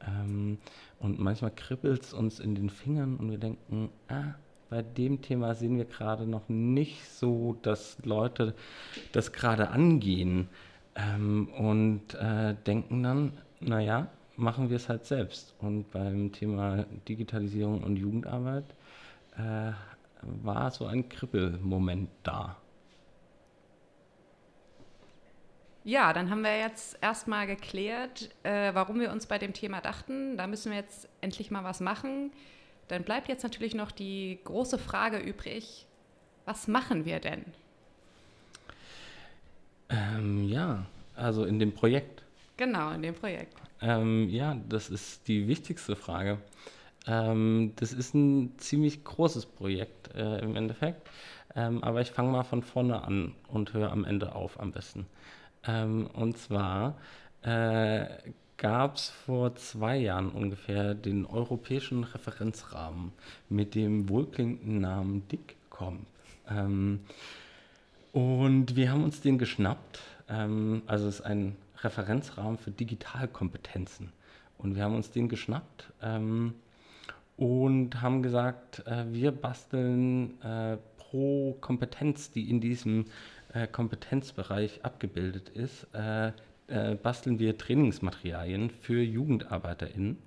Ähm, 0.06 0.58
und 0.98 1.18
manchmal 1.18 1.50
kribbelt 1.50 2.02
es 2.02 2.12
uns 2.12 2.40
in 2.40 2.54
den 2.54 2.70
Fingern 2.70 3.16
und 3.16 3.30
wir 3.30 3.38
denken, 3.38 3.90
ah, 4.08 4.34
bei 4.68 4.82
dem 4.82 5.20
Thema 5.20 5.54
sehen 5.54 5.76
wir 5.76 5.84
gerade 5.84 6.26
noch 6.26 6.48
nicht 6.48 7.08
so, 7.08 7.56
dass 7.62 7.98
Leute 8.04 8.54
das 9.12 9.32
gerade 9.32 9.70
angehen 9.70 10.48
ähm, 10.94 11.48
und 11.48 12.14
äh, 12.14 12.54
denken 12.66 13.02
dann, 13.02 13.32
naja, 13.60 14.08
machen 14.36 14.70
wir 14.70 14.76
es 14.76 14.88
halt 14.88 15.04
selbst. 15.04 15.54
Und 15.58 15.90
beim 15.90 16.32
Thema 16.32 16.86
Digitalisierung 17.08 17.82
und 17.82 17.96
Jugendarbeit 17.96 18.64
äh, 19.36 19.72
war 20.22 20.70
so 20.70 20.86
ein 20.86 21.08
Kribbelmoment 21.08 22.08
da. 22.22 22.56
Ja, 25.84 26.12
dann 26.12 26.28
haben 26.30 26.42
wir 26.42 26.58
jetzt 26.58 26.98
erstmal 27.00 27.46
geklärt, 27.46 28.30
äh, 28.42 28.74
warum 28.74 29.00
wir 29.00 29.10
uns 29.10 29.26
bei 29.26 29.38
dem 29.38 29.54
Thema 29.54 29.80
dachten. 29.80 30.36
Da 30.36 30.46
müssen 30.46 30.72
wir 30.72 30.78
jetzt 30.78 31.08
endlich 31.20 31.50
mal 31.50 31.64
was 31.64 31.80
machen. 31.80 32.32
Dann 32.88 33.02
bleibt 33.02 33.28
jetzt 33.28 33.42
natürlich 33.42 33.74
noch 33.74 33.90
die 33.90 34.38
große 34.44 34.78
Frage 34.78 35.18
übrig, 35.18 35.86
was 36.44 36.68
machen 36.68 37.04
wir 37.04 37.20
denn? 37.20 37.44
Ähm, 39.88 40.44
ja, 40.44 40.84
also 41.16 41.44
in 41.44 41.58
dem 41.58 41.72
Projekt. 41.72 42.22
Genau, 42.56 42.90
in 42.90 43.02
dem 43.02 43.14
Projekt. 43.14 43.54
Ähm, 43.80 44.28
ja, 44.28 44.56
das 44.68 44.90
ist 44.90 45.26
die 45.28 45.48
wichtigste 45.48 45.96
Frage. 45.96 46.38
Ähm, 47.06 47.72
das 47.76 47.92
ist 47.92 48.14
ein 48.14 48.58
ziemlich 48.58 49.02
großes 49.02 49.46
Projekt 49.46 50.14
äh, 50.14 50.40
im 50.40 50.56
Endeffekt. 50.56 51.08
Ähm, 51.56 51.82
aber 51.82 52.00
ich 52.00 52.10
fange 52.10 52.30
mal 52.30 52.44
von 52.44 52.62
vorne 52.62 53.02
an 53.02 53.34
und 53.48 53.72
höre 53.72 53.90
am 53.90 54.04
Ende 54.04 54.34
auf 54.34 54.60
am 54.60 54.72
besten. 54.72 55.06
Ähm, 55.66 56.06
und 56.12 56.38
zwar 56.38 56.96
äh, 57.42 58.06
gab 58.56 58.96
es 58.96 59.08
vor 59.08 59.54
zwei 59.56 59.96
Jahren 59.96 60.30
ungefähr 60.30 60.94
den 60.94 61.24
europäischen 61.24 62.04
Referenzrahmen 62.04 63.12
mit 63.48 63.74
dem 63.74 64.08
wohlklingenden 64.08 64.80
Namen 64.80 65.26
DICCOM. 65.28 66.06
Ähm, 66.48 67.00
und 68.12 68.76
wir 68.76 68.90
haben 68.90 69.04
uns 69.04 69.20
den 69.20 69.38
geschnappt. 69.38 70.00
Ähm, 70.28 70.82
also 70.86 71.08
es 71.08 71.20
ist 71.20 71.26
ein 71.26 71.56
Referenzrahmen 71.78 72.58
für 72.58 72.70
Digitalkompetenzen. 72.70 74.12
Und 74.58 74.74
wir 74.74 74.84
haben 74.84 74.94
uns 74.94 75.10
den 75.10 75.28
geschnappt 75.28 75.90
ähm, 76.02 76.54
und 77.38 78.02
haben 78.02 78.22
gesagt, 78.22 78.86
äh, 78.86 79.04
wir 79.10 79.32
basteln 79.32 80.38
äh, 80.42 80.76
pro 80.98 81.56
Kompetenz, 81.60 82.30
die 82.30 82.50
in 82.50 82.60
diesem 82.60 83.06
äh, 83.52 83.66
Kompetenzbereich 83.66 84.84
abgebildet 84.84 85.48
ist, 85.48 85.86
äh, 85.94 86.32
äh, 86.68 86.94
basteln 86.94 87.38
wir 87.38 87.58
Trainingsmaterialien 87.58 88.70
für 88.70 89.02
JugendarbeiterInnen 89.02 90.18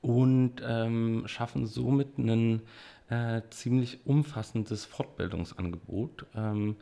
und 0.00 0.54
ähm, 0.66 1.24
schaffen 1.26 1.66
somit 1.66 2.18
ein 2.18 2.62
äh, 3.08 3.42
ziemlich 3.50 4.00
umfassendes 4.04 4.84
Fortbildungsangebot. 4.84 6.26
Ähm, 6.34 6.76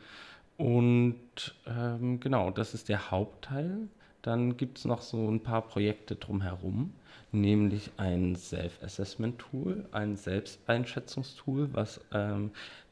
und 0.57 1.55
ähm, 1.67 2.19
genau, 2.19 2.51
das 2.51 2.73
ist 2.73 2.89
der 2.89 3.11
Hauptteil. 3.11 3.87
Dann 4.21 4.57
gibt 4.57 4.77
es 4.77 4.85
noch 4.85 5.01
so 5.01 5.27
ein 5.29 5.41
paar 5.41 5.63
Projekte 5.63 6.15
drumherum, 6.15 6.93
nämlich 7.31 7.91
ein 7.97 8.35
Self-Assessment-Tool, 8.35 9.85
ein 9.91 10.15
Selbsteinschätzungstool, 10.15 11.73
was 11.73 12.01
ähm, 12.13 12.51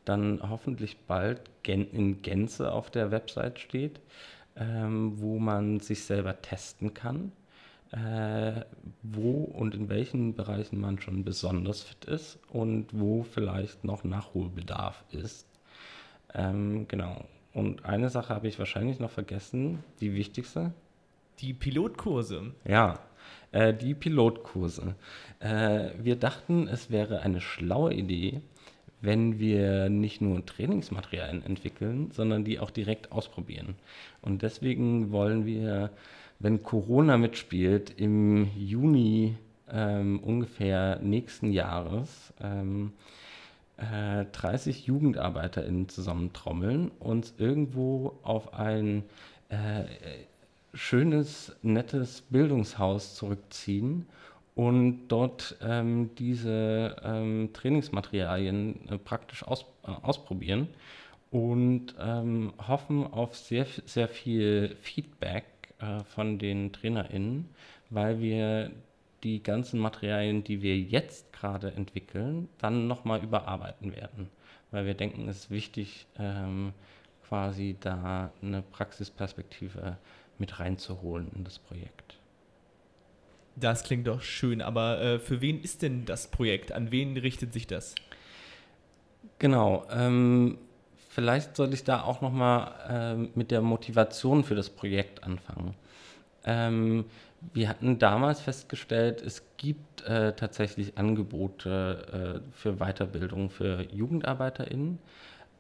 dann 0.09 0.39
hoffentlich 0.41 0.97
bald 1.05 1.41
in 1.63 2.21
Gänze 2.23 2.71
auf 2.71 2.89
der 2.89 3.11
Website 3.11 3.59
steht, 3.59 3.99
ähm, 4.55 5.13
wo 5.21 5.37
man 5.37 5.79
sich 5.79 6.03
selber 6.03 6.41
testen 6.41 6.95
kann, 6.95 7.31
äh, 7.91 8.61
wo 9.03 9.43
und 9.43 9.75
in 9.75 9.87
welchen 9.87 10.33
Bereichen 10.33 10.79
man 10.81 10.99
schon 10.99 11.23
besonders 11.23 11.83
fit 11.83 12.05
ist 12.05 12.39
und 12.49 12.87
wo 12.91 13.23
vielleicht 13.23 13.83
noch 13.83 14.03
Nachholbedarf 14.03 15.03
ist. 15.11 15.47
Ähm, 16.33 16.87
genau. 16.87 17.23
Und 17.53 17.85
eine 17.85 18.09
Sache 18.09 18.33
habe 18.33 18.47
ich 18.47 18.57
wahrscheinlich 18.57 18.99
noch 18.99 19.11
vergessen, 19.11 19.83
die 20.01 20.13
wichtigste. 20.15 20.71
Die 21.39 21.53
Pilotkurse. 21.53 22.51
Ja, 22.65 22.99
äh, 23.51 23.73
die 23.73 23.93
Pilotkurse. 23.93 24.95
Äh, 25.39 25.91
wir 26.01 26.15
dachten, 26.15 26.67
es 26.67 26.89
wäre 26.89 27.21
eine 27.21 27.41
schlaue 27.41 27.93
Idee, 27.93 28.41
wenn 29.01 29.39
wir 29.39 29.89
nicht 29.89 30.21
nur 30.21 30.45
Trainingsmaterialien 30.45 31.43
entwickeln, 31.43 32.11
sondern 32.11 32.43
die 32.43 32.59
auch 32.59 32.71
direkt 32.71 33.11
ausprobieren. 33.11 33.75
Und 34.21 34.41
deswegen 34.41 35.11
wollen 35.11 35.45
wir, 35.45 35.91
wenn 36.39 36.63
Corona 36.63 37.17
mitspielt, 37.17 37.93
im 37.97 38.49
Juni 38.57 39.35
ähm, 39.71 40.19
ungefähr 40.19 40.99
nächsten 41.01 41.51
Jahres 41.51 42.33
ähm, 42.41 42.93
äh, 43.77 44.25
30 44.31 44.87
JugendarbeiterInnen 44.87 45.87
zusammentrommeln, 45.89 46.91
uns 46.99 47.33
irgendwo 47.37 48.19
auf 48.23 48.53
ein 48.53 49.03
äh, 49.49 49.83
schönes, 50.73 51.55
nettes 51.61 52.21
Bildungshaus 52.29 53.15
zurückziehen 53.15 54.05
und 54.59 55.07
dort 55.07 55.55
ähm, 55.61 56.09
diese 56.15 56.97
ähm, 57.01 57.51
Trainingsmaterialien 57.53 58.89
äh, 58.89 58.97
praktisch 58.97 59.41
aus, 59.47 59.63
äh, 59.83 59.91
ausprobieren 60.01 60.67
und 61.31 61.95
ähm, 61.97 62.51
hoffen 62.67 63.07
auf 63.07 63.37
sehr, 63.37 63.65
sehr 63.85 64.09
viel 64.09 64.75
Feedback 64.81 65.45
äh, 65.79 66.03
von 66.03 66.39
den 66.39 66.73
TrainerInnen, 66.73 67.47
weil 67.89 68.19
wir 68.19 68.71
die 69.23 69.41
ganzen 69.41 69.79
Materialien, 69.79 70.43
die 70.43 70.61
wir 70.61 70.77
jetzt 70.77 71.31
gerade 71.31 71.71
entwickeln, 71.71 72.49
dann 72.57 72.89
nochmal 72.89 73.23
überarbeiten 73.23 73.95
werden. 73.95 74.27
Weil 74.71 74.85
wir 74.85 74.93
denken, 74.93 75.29
es 75.29 75.45
ist 75.45 75.51
wichtig, 75.51 76.05
ähm, 76.17 76.73
quasi 77.29 77.77
da 77.79 78.33
eine 78.41 78.61
Praxisperspektive 78.61 79.95
mit 80.37 80.59
reinzuholen 80.59 81.31
in 81.33 81.45
das 81.45 81.59
Projekt. 81.59 82.18
Das 83.59 83.83
klingt 83.83 84.07
doch 84.07 84.21
schön, 84.21 84.61
aber 84.61 85.01
äh, 85.01 85.19
für 85.19 85.41
wen 85.41 85.61
ist 85.61 85.81
denn 85.81 86.05
das 86.05 86.27
Projekt? 86.27 86.71
An 86.71 86.91
wen 86.91 87.17
richtet 87.17 87.51
sich 87.51 87.67
das? 87.67 87.95
Genau. 89.39 89.85
Ähm, 89.91 90.57
vielleicht 91.09 91.55
sollte 91.55 91.73
ich 91.73 91.83
da 91.83 92.03
auch 92.03 92.21
nochmal 92.21 92.73
ähm, 92.89 93.29
mit 93.35 93.51
der 93.51 93.61
Motivation 93.61 94.43
für 94.43 94.55
das 94.55 94.69
Projekt 94.69 95.23
anfangen. 95.23 95.75
Ähm, 96.45 97.05
wir 97.53 97.69
hatten 97.69 97.99
damals 97.99 98.41
festgestellt, 98.41 99.21
es 99.21 99.43
gibt 99.57 100.01
äh, 100.03 100.33
tatsächlich 100.33 100.97
Angebote 100.97 102.41
äh, 102.45 102.57
für 102.57 102.77
Weiterbildung 102.77 103.49
für 103.49 103.81
JugendarbeiterInnen. 103.91 104.99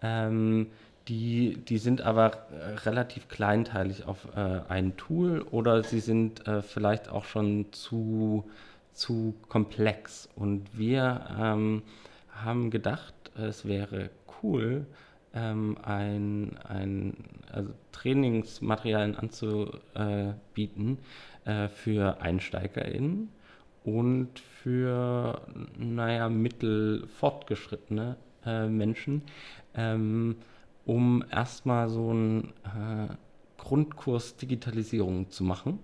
Ähm, 0.01 0.67
die, 1.09 1.57
die 1.67 1.79
sind 1.79 2.01
aber 2.01 2.45
relativ 2.85 3.27
kleinteilig 3.27 4.05
auf 4.05 4.27
äh, 4.35 4.61
ein 4.69 4.95
Tool 4.95 5.41
oder 5.51 5.83
sie 5.83 5.99
sind 5.99 6.47
äh, 6.47 6.61
vielleicht 6.61 7.09
auch 7.09 7.25
schon 7.25 7.65
zu, 7.71 8.45
zu 8.93 9.33
komplex. 9.49 10.29
Und 10.35 10.77
wir 10.77 11.25
ähm, 11.39 11.81
haben 12.31 12.69
gedacht, 12.69 13.15
es 13.35 13.65
wäre 13.65 14.11
cool, 14.41 14.85
ähm, 15.33 15.77
ein, 15.83 16.57
ein 16.63 17.17
also 17.51 17.71
Trainingsmaterialien 17.91 19.15
anzubieten 19.15 20.99
äh, 21.45 21.67
für 21.69 22.21
EinsteigerInnen 22.21 23.29
und 23.83 24.39
für, 24.39 25.41
naja, 25.77 26.29
mittelfortgeschrittene 26.29 28.15
äh, 28.45 28.67
Menschen, 28.67 29.23
ähm, 29.75 30.35
um 30.89 31.23
erstmal 31.29 31.87
so 31.87 32.09
einen 32.09 32.53
äh, 32.63 33.13
Grundkurs 33.59 34.37
Digitalisierung 34.37 35.29
zu 35.29 35.43
machen. 35.43 35.77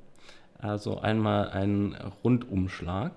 Also 0.57 0.99
einmal 0.99 1.49
einen 1.49 1.93
Rundumschlag 2.23 3.11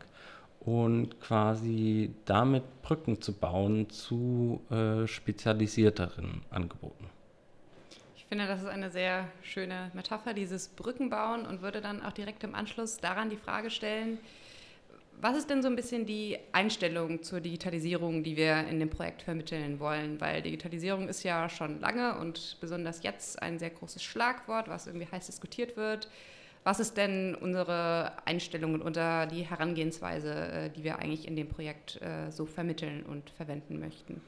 und 0.60 1.18
quasi 1.18 2.14
damit 2.26 2.82
Brücken 2.82 3.22
zu 3.22 3.32
bauen 3.32 3.88
zu 3.88 4.60
äh, 4.70 5.06
spezialisierteren 5.06 6.42
Angeboten. 6.50 7.06
Ich 8.16 8.26
finde, 8.26 8.46
das 8.46 8.60
ist 8.60 8.68
eine 8.68 8.90
sehr 8.90 9.24
schöne 9.40 9.90
Metapher, 9.94 10.34
dieses 10.34 10.68
Brückenbauen 10.68 11.46
und 11.46 11.62
würde 11.62 11.80
dann 11.80 12.02
auch 12.02 12.12
direkt 12.12 12.44
im 12.44 12.54
Anschluss 12.54 12.98
daran 12.98 13.30
die 13.30 13.38
Frage 13.38 13.70
stellen, 13.70 14.18
was 15.20 15.36
ist 15.36 15.50
denn 15.50 15.62
so 15.62 15.68
ein 15.68 15.76
bisschen 15.76 16.06
die 16.06 16.38
Einstellung 16.52 17.22
zur 17.22 17.40
Digitalisierung, 17.40 18.22
die 18.22 18.36
wir 18.36 18.66
in 18.68 18.78
dem 18.78 18.90
Projekt 18.90 19.22
vermitteln 19.22 19.80
wollen? 19.80 20.20
Weil 20.20 20.42
Digitalisierung 20.42 21.08
ist 21.08 21.22
ja 21.22 21.48
schon 21.48 21.80
lange 21.80 22.18
und 22.18 22.56
besonders 22.60 23.02
jetzt 23.02 23.42
ein 23.42 23.58
sehr 23.58 23.70
großes 23.70 24.02
Schlagwort, 24.02 24.68
was 24.68 24.86
irgendwie 24.86 25.08
heiß 25.10 25.26
diskutiert 25.26 25.76
wird. 25.76 26.08
Was 26.64 26.80
ist 26.80 26.96
denn 26.96 27.34
unsere 27.34 28.12
Einstellung 28.26 28.80
und 28.80 28.96
die 28.96 29.42
Herangehensweise, 29.48 30.34
äh, 30.34 30.70
die 30.70 30.84
wir 30.84 30.98
eigentlich 30.98 31.26
in 31.26 31.36
dem 31.36 31.48
Projekt 31.48 32.00
äh, 32.02 32.30
so 32.30 32.46
vermitteln 32.46 33.04
und 33.04 33.30
verwenden 33.30 33.80
möchten? 33.80 34.20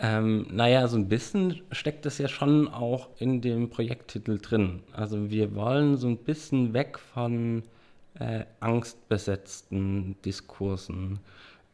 Ähm, 0.00 0.46
naja, 0.50 0.86
so 0.86 0.96
ein 0.96 1.08
bisschen 1.08 1.62
steckt 1.72 2.06
es 2.06 2.18
ja 2.18 2.28
schon 2.28 2.68
auch 2.68 3.08
in 3.18 3.40
dem 3.40 3.68
Projekttitel 3.70 4.38
drin. 4.38 4.82
Also 4.92 5.30
wir 5.30 5.54
wollen 5.54 5.96
so 5.96 6.08
ein 6.08 6.18
bisschen 6.18 6.72
weg 6.72 6.98
von 6.98 7.64
äh, 8.18 8.44
angstbesetzten 8.60 10.16
Diskursen. 10.24 11.20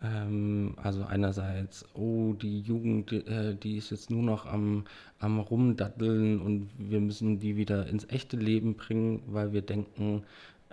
Ähm, 0.02 0.74
also 0.82 1.04
einerseits, 1.04 1.86
oh, 1.94 2.34
die 2.34 2.60
Jugend, 2.60 3.12
äh, 3.12 3.54
die 3.54 3.76
ist 3.76 3.90
jetzt 3.90 4.10
nur 4.10 4.22
noch 4.22 4.46
am, 4.46 4.84
am 5.18 5.38
Rumdatteln 5.38 6.40
und 6.40 6.70
wir 6.78 7.00
müssen 7.00 7.38
die 7.38 7.56
wieder 7.56 7.86
ins 7.86 8.08
echte 8.08 8.36
Leben 8.36 8.74
bringen, 8.74 9.22
weil 9.26 9.52
wir 9.52 9.62
denken, 9.62 10.24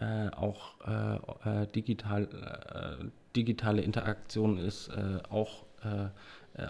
äh, 0.02 0.30
auch 0.30 0.74
äh, 0.88 1.62
äh, 1.64 1.68
digital, 1.68 2.24
äh, 2.24 3.06
digitale 3.36 3.84
Interaktion 3.84 4.58
ist 4.58 4.92
auch, 5.30 5.64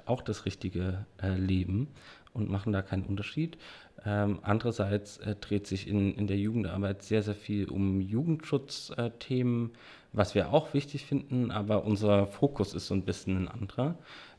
auch 0.06 0.22
das 0.22 0.46
richtige 0.46 1.06
Leben 1.24 1.88
und 2.34 2.50
machen 2.50 2.74
da 2.74 2.82
keinen 2.82 3.04
Unterschied. 3.04 3.58
Ähm, 4.06 4.40
andererseits 4.42 5.18
äh, 5.18 5.36
dreht 5.36 5.68
sich 5.68 5.88
in, 5.88 6.16
in 6.16 6.28
der 6.28 6.38
Jugendarbeit 6.38 7.04
sehr, 7.04 7.22
sehr 7.22 7.36
viel 7.36 7.70
um 7.70 8.02
Jugendschutzthemen, 8.02 9.70
äh, 9.70 9.78
was 10.14 10.36
wir 10.36 10.52
auch 10.54 10.74
wichtig 10.74 11.06
finden, 11.06 11.52
aber 11.52 11.86
unser 11.86 12.28
Fokus 12.28 12.74
ist 12.74 12.88
so 12.88 12.94
ein 12.94 13.06
bisschen 13.06 13.38
ein 13.38 13.48
anderer. 13.48 13.96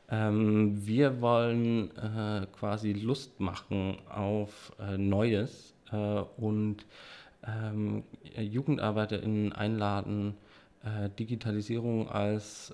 Ähm, 0.09 0.85
wir 0.85 1.21
wollen 1.21 1.95
äh, 1.97 2.45
quasi 2.51 2.93
Lust 2.93 3.39
machen 3.39 3.97
auf 4.09 4.73
äh, 4.79 4.97
Neues 4.97 5.73
äh, 5.91 5.95
und 5.95 6.85
ähm, 7.45 8.03
JugendarbeiterInnen 8.37 9.53
einladen, 9.53 10.35
äh, 10.83 11.09
Digitalisierung 11.17 12.09
als 12.09 12.73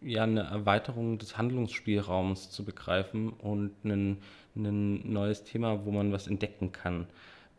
ja, 0.00 0.22
eine 0.22 0.42
Erweiterung 0.42 1.18
des 1.18 1.36
Handlungsspielraums 1.36 2.50
zu 2.50 2.64
begreifen 2.64 3.30
und 3.30 3.72
einen 3.84 4.18
ein 4.58 5.12
neues 5.12 5.44
Thema, 5.44 5.84
wo 5.84 5.90
man 5.90 6.12
was 6.12 6.26
entdecken 6.26 6.72
kann. 6.72 7.06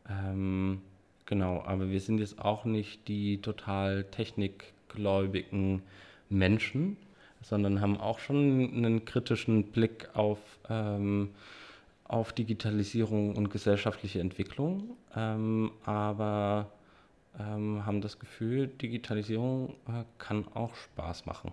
Ähm, 0.10 0.82
genau, 1.26 1.64
aber 1.64 1.90
wir 1.90 2.02
sind 2.02 2.20
jetzt 2.20 2.40
auch 2.40 2.66
nicht 2.66 3.08
die 3.08 3.42
total 3.42 4.04
technikgläubigen 4.06 5.82
Menschen, 6.30 6.98
sondern 7.42 7.82
haben 7.82 7.98
auch 7.98 8.20
schon 8.20 8.74
einen 8.76 9.06
kritischen 9.06 9.72
Blick 9.72 10.10
auf, 10.14 10.40
ähm, 10.70 11.30
auf 12.04 12.34
Digitalisierung 12.34 13.36
und 13.36 13.50
gesellschaftliche 13.50 14.20
Entwicklung, 14.20 14.98
ähm, 15.16 15.72
aber 15.86 16.72
ähm, 17.40 17.86
haben 17.86 18.02
das 18.02 18.20
Gefühl, 18.20 18.68
Digitalisierung 18.68 19.76
äh, 19.88 20.04
kann 20.18 20.46
auch 20.54 20.76
Spaß 20.76 21.26
machen. 21.26 21.52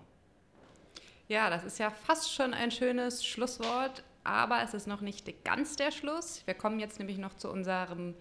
Ja, 1.27 1.49
das 1.49 1.63
ist 1.63 1.79
ja 1.79 1.89
fast 1.89 2.33
schon 2.33 2.53
ein 2.53 2.71
schönes 2.71 3.25
Schlusswort 3.25 4.03
aber 4.27 4.61
es 4.61 4.73
ist 4.73 4.87
noch 4.87 4.99
nicht 4.99 5.45
ganz 5.45 5.77
der 5.77 5.91
Schluss. 5.91 6.41
Wir 6.45 6.53
kommen 6.53 6.81
jetzt 6.81 6.99
nämlich 6.99 7.17
noch 7.17 7.33
zu 7.35 7.49
unserem 7.49 8.13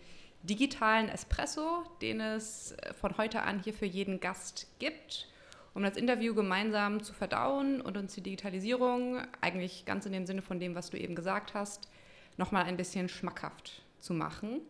digitalen 0.45 1.09
Espresso, 1.09 1.83
den 2.01 2.21
es 2.21 2.77
von 3.01 3.19
heute 3.19 3.43
an 3.43 3.61
hier 3.61 3.75
für 3.75 3.87
jeden 3.87 4.21
Gast 4.21 4.69
gibt, 4.79 5.29
um 5.75 5.83
das 5.83 5.97
Interview 5.97 6.33
gemeinsam 6.33 7.03
zu 7.03 7.13
verdauen 7.13 7.81
und 7.81 7.97
uns 7.97 8.15
die 8.15 8.21
Digitalisierung, 8.21 9.21
eigentlich 9.41 9.85
ganz 9.85 10.07
in 10.07 10.13
dem 10.13 10.27
Sinne 10.27 10.43
von 10.43 10.61
dem, 10.61 10.77
was 10.77 10.91
du 10.91 10.97
eben 10.97 11.17
gesagt 11.17 11.55
hast, 11.55 11.89
nochmal 12.37 12.67
ein 12.67 12.77
bisschen 12.77 13.09
schmackhaft 13.09 13.83
zu 13.99 14.15
machen. 14.15 14.61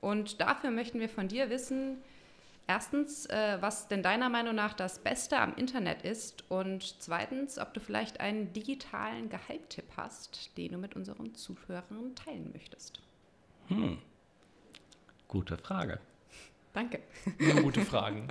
Und 0.00 0.40
dafür 0.40 0.70
möchten 0.70 1.00
wir 1.00 1.10
von 1.10 1.28
dir 1.28 1.50
wissen, 1.50 1.98
Erstens, 2.74 3.26
äh, 3.26 3.58
was 3.60 3.88
denn 3.88 4.02
deiner 4.02 4.30
Meinung 4.30 4.54
nach 4.54 4.72
das 4.72 4.98
Beste 4.98 5.38
am 5.38 5.54
Internet 5.56 6.00
ist 6.04 6.50
und 6.50 6.82
zweitens, 7.02 7.58
ob 7.58 7.74
du 7.74 7.80
vielleicht 7.80 8.20
einen 8.20 8.54
digitalen 8.54 9.28
Geheimtipp 9.28 9.84
hast, 9.94 10.56
den 10.56 10.72
du 10.72 10.78
mit 10.78 10.96
unseren 10.96 11.34
Zuhörern 11.34 12.14
teilen 12.14 12.50
möchtest. 12.50 13.02
Hm. 13.68 13.98
Gute 15.28 15.58
Frage. 15.58 16.00
Danke. 16.72 17.00
Nur 17.38 17.60
gute 17.60 17.80
Fragen. 17.84 18.28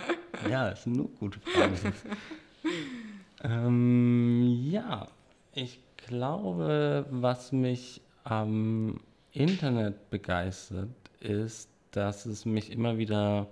ja, 0.49 0.71
es 0.71 0.85
sind 0.85 0.95
nur 0.95 1.09
gute 1.19 1.39
Fragen. 1.41 1.77
ähm, 3.43 4.41
ja, 4.71 5.07
ich 5.53 5.79
glaube, 5.97 7.05
was 7.11 7.51
mich 7.51 8.01
am 8.23 9.01
Internet 9.33 10.09
begeistert, 10.09 10.89
ist, 11.19 11.69
dass 11.91 12.25
es 12.25 12.47
mich 12.47 12.71
immer 12.71 12.97
wieder 12.97 13.47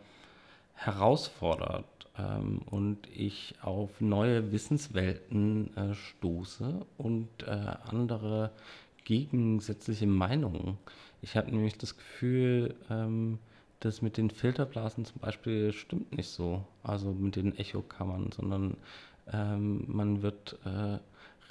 herausfordert 0.79 1.85
ähm, 2.17 2.61
und 2.69 3.07
ich 3.13 3.55
auf 3.61 3.99
neue 3.99 4.51
Wissenswelten 4.51 5.75
äh, 5.75 5.93
stoße 5.93 6.85
und 6.97 7.27
äh, 7.45 7.49
andere 7.49 8.51
gegensätzliche 9.03 10.07
Meinungen. 10.07 10.77
Ich 11.21 11.35
habe 11.35 11.51
nämlich 11.51 11.77
das 11.77 11.97
Gefühl, 11.97 12.75
ähm, 12.89 13.39
das 13.81 14.01
mit 14.01 14.17
den 14.17 14.29
Filterblasen 14.29 15.05
zum 15.05 15.19
Beispiel 15.19 15.73
stimmt 15.73 16.15
nicht 16.15 16.29
so, 16.29 16.65
also 16.83 17.11
mit 17.11 17.35
den 17.35 17.57
Echokammern, 17.57 18.31
sondern 18.31 18.77
ähm, 19.31 19.85
man 19.87 20.21
wird 20.21 20.57
äh, 20.65 20.99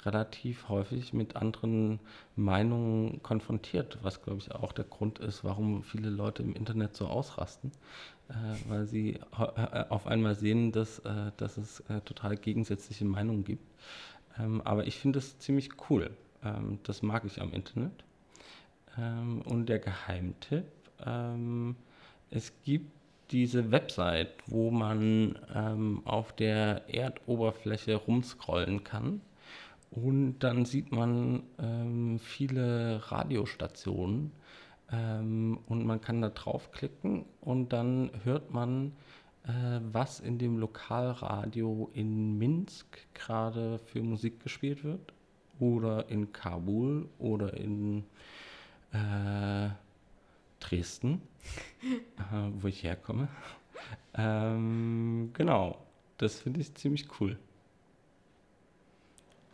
relativ 0.05 0.69
häufig 0.69 1.13
mit 1.13 1.35
anderen 1.35 1.99
Meinungen 2.35 3.21
konfrontiert, 3.21 3.97
was 4.01 4.21
glaube 4.21 4.39
ich 4.39 4.51
auch 4.51 4.71
der 4.71 4.85
Grund 4.85 5.19
ist, 5.19 5.43
warum 5.43 5.83
viele 5.83 6.09
Leute 6.09 6.43
im 6.43 6.53
Internet 6.53 6.95
so 6.95 7.07
ausrasten, 7.07 7.71
äh, 8.29 8.33
weil 8.69 8.85
sie 8.85 9.19
äh, 9.37 9.85
auf 9.89 10.07
einmal 10.07 10.35
sehen, 10.35 10.71
dass, 10.71 10.99
äh, 10.99 11.31
dass 11.37 11.57
es 11.57 11.81
äh, 11.81 12.01
total 12.01 12.37
gegensätzliche 12.37 13.05
Meinungen 13.05 13.43
gibt. 13.43 13.63
Ähm, 14.37 14.61
aber 14.61 14.87
ich 14.87 14.97
finde 14.97 15.19
es 15.19 15.37
ziemlich 15.39 15.69
cool. 15.89 16.11
Ähm, 16.43 16.79
das 16.83 17.01
mag 17.01 17.25
ich 17.25 17.41
am 17.41 17.51
Internet. 17.51 18.03
Ähm, 18.97 19.41
und 19.41 19.67
der 19.67 19.79
Geheimtipp, 19.79 20.65
ähm, 21.05 21.75
es 22.31 22.53
gibt 22.63 22.91
diese 23.31 23.71
Website, 23.71 24.33
wo 24.47 24.71
man 24.71 25.37
ähm, 25.53 26.01
auf 26.05 26.33
der 26.33 26.89
Erdoberfläche 26.89 27.95
rumscrollen 27.95 28.83
kann. 28.83 29.21
Und 29.91 30.39
dann 30.39 30.65
sieht 30.65 30.91
man 30.91 31.43
ähm, 31.57 32.19
viele 32.19 33.01
Radiostationen 33.11 34.31
ähm, 34.91 35.59
und 35.67 35.85
man 35.85 35.99
kann 35.99 36.21
da 36.21 36.29
draufklicken 36.29 37.25
und 37.41 37.73
dann 37.73 38.11
hört 38.23 38.51
man, 38.51 38.93
äh, 39.43 39.79
was 39.91 40.19
in 40.19 40.37
dem 40.37 40.57
Lokalradio 40.57 41.89
in 41.93 42.37
Minsk 42.37 42.85
gerade 43.13 43.79
für 43.79 44.03
Musik 44.03 44.41
gespielt 44.43 44.83
wird 44.83 45.13
oder 45.59 46.09
in 46.09 46.31
Kabul 46.31 47.09
oder 47.17 47.55
in 47.55 48.03
äh, 48.91 49.69
Dresden, 50.59 51.21
äh, 51.81 52.51
wo 52.59 52.67
ich 52.67 52.83
herkomme. 52.83 53.27
Ähm, 54.13 55.31
genau, 55.33 55.77
das 56.17 56.41
finde 56.41 56.59
ich 56.59 56.75
ziemlich 56.75 57.07
cool. 57.19 57.37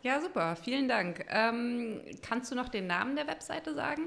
Ja, 0.06 0.20
super, 0.20 0.54
vielen 0.54 0.86
Dank. 0.86 1.26
Ähm, 1.28 2.00
kannst 2.22 2.52
du 2.52 2.54
noch 2.54 2.68
den 2.68 2.86
Namen 2.86 3.16
der 3.16 3.26
Webseite 3.26 3.74
sagen? 3.74 4.02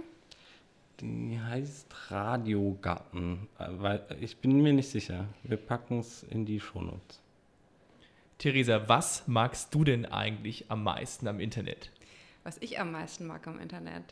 Die 1.02 1.38
heißt 1.38 1.94
Radiogarten, 2.10 3.50
äh, 3.60 3.66
weil 3.68 4.06
ich 4.22 4.38
bin 4.38 4.62
mir 4.62 4.72
nicht 4.72 4.90
sicher. 4.90 5.26
Wir 5.44 5.58
packen 5.58 6.00
es 6.00 6.24
in 6.24 6.46
die 6.46 6.62
Shownotes. 6.62 7.22
Theresa, 8.38 8.88
was 8.88 9.28
magst 9.28 9.76
du 9.76 9.84
denn 9.84 10.06
eigentlich 10.06 10.72
am 10.72 10.84
meisten 10.84 11.28
am 11.28 11.42
Internet? 11.42 11.92
Was 12.46 12.58
ich 12.62 12.80
am 12.80 12.94
meisten 12.94 13.28
mag 13.28 13.46
am 13.46 13.60
Internet? 13.60 14.06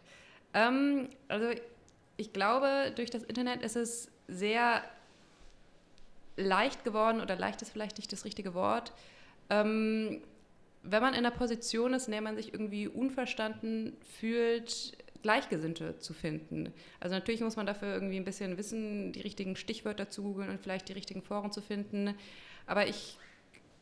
Ähm, 0.54 1.08
also 1.30 1.52
ich 2.17 2.34
glaube, 2.34 2.91
durch 2.97 3.12
das 3.12 3.23
Internet 3.23 3.62
ist 3.62 3.78
es 3.78 4.12
sehr 4.28 4.84
leicht 6.36 6.84
geworden, 6.84 7.21
oder 7.21 7.38
leicht 7.38 7.62
ist 7.62 7.71
vielleicht 7.71 7.97
nicht 7.97 8.12
das 8.12 8.26
richtige 8.26 8.54
Wort, 8.54 8.91
ähm, 9.50 10.21
wenn 10.89 11.02
man 11.02 11.13
in 11.13 11.19
einer 11.19 11.32
Position 11.32 11.93
ist, 11.93 12.08
in 12.08 12.12
der 12.12 12.21
man 12.21 12.36
sich 12.36 12.54
irgendwie 12.54 12.88
unverstanden 12.88 13.95
fühlt, 14.19 14.97
Gleichgesinnte 15.21 15.97
zu 15.97 16.13
finden. 16.13 16.73
Also 17.00 17.15
natürlich 17.15 17.41
muss 17.41 17.56
man 17.56 17.65
dafür 17.65 17.93
irgendwie 17.93 18.17
ein 18.17 18.26
bisschen 18.26 18.58
wissen, 18.58 19.12
die 19.12 19.21
richtigen 19.21 19.56
Stichwörter 19.56 20.10
zu 20.10 20.23
googeln 20.23 20.50
und 20.50 20.62
vielleicht 20.62 20.89
die 20.89 20.93
richtigen 20.93 21.21
Foren 21.21 21.52
zu 21.52 21.62
finden. 21.62 22.13
Aber 22.65 22.88
ich 22.88 23.17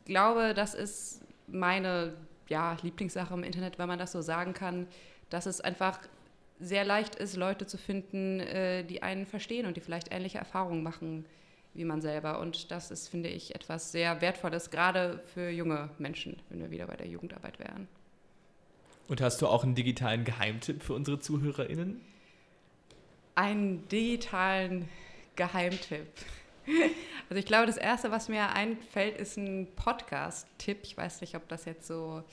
glaube, 0.05 0.53
das 0.53 0.73
ist 0.73 1.21
meine 1.47 2.13
ja, 2.47 2.77
Lieblingssache 2.81 3.33
im 3.33 3.43
Internet, 3.43 3.77
wenn 3.77 3.87
man 3.87 3.99
das 3.99 4.11
so 4.11 4.21
sagen 4.21 4.53
kann, 4.53 4.87
dass 5.29 5.45
es 5.45 5.61
einfach 5.61 5.99
sehr 6.59 6.85
leicht 6.85 7.15
ist, 7.15 7.35
Leute 7.35 7.67
zu 7.67 7.77
finden, 7.77 8.39
äh, 8.39 8.83
die 8.83 9.03
einen 9.03 9.25
verstehen 9.25 9.65
und 9.65 9.75
die 9.77 9.81
vielleicht 9.81 10.11
ähnliche 10.11 10.37
Erfahrungen 10.37 10.83
machen 10.83 11.25
wie 11.75 11.85
man 11.85 12.01
selber. 12.01 12.39
Und 12.39 12.71
das 12.71 12.91
ist, 12.91 13.07
finde 13.07 13.29
ich, 13.29 13.53
etwas 13.53 13.91
sehr 13.91 14.21
Wertvolles, 14.21 14.71
gerade 14.71 15.21
für 15.33 15.49
junge 15.49 15.89
Menschen, 15.97 16.41
wenn 16.49 16.59
wir 16.59 16.71
wieder 16.71 16.87
bei 16.87 16.95
der 16.95 17.07
Jugendarbeit 17.07 17.59
wären. 17.59 17.87
Und 19.07 19.21
hast 19.21 19.41
du 19.41 19.47
auch 19.47 19.63
einen 19.63 19.75
digitalen 19.75 20.23
Geheimtipp 20.23 20.81
für 20.81 20.93
unsere 20.93 21.19
ZuhörerInnen? 21.19 22.01
Einen 23.35 23.87
digitalen 23.89 24.89
Geheimtipp. 25.35 26.07
Also 27.27 27.39
ich 27.39 27.45
glaube, 27.47 27.65
das 27.65 27.77
Erste, 27.77 28.11
was 28.11 28.29
mir 28.29 28.49
einfällt, 28.49 29.17
ist 29.17 29.37
ein 29.37 29.67
Podcast-Tipp. 29.75 30.79
Ich 30.83 30.95
weiß 30.95 31.21
nicht, 31.21 31.35
ob 31.35 31.47
das 31.47 31.65
jetzt 31.65 31.87
so, 31.87 32.23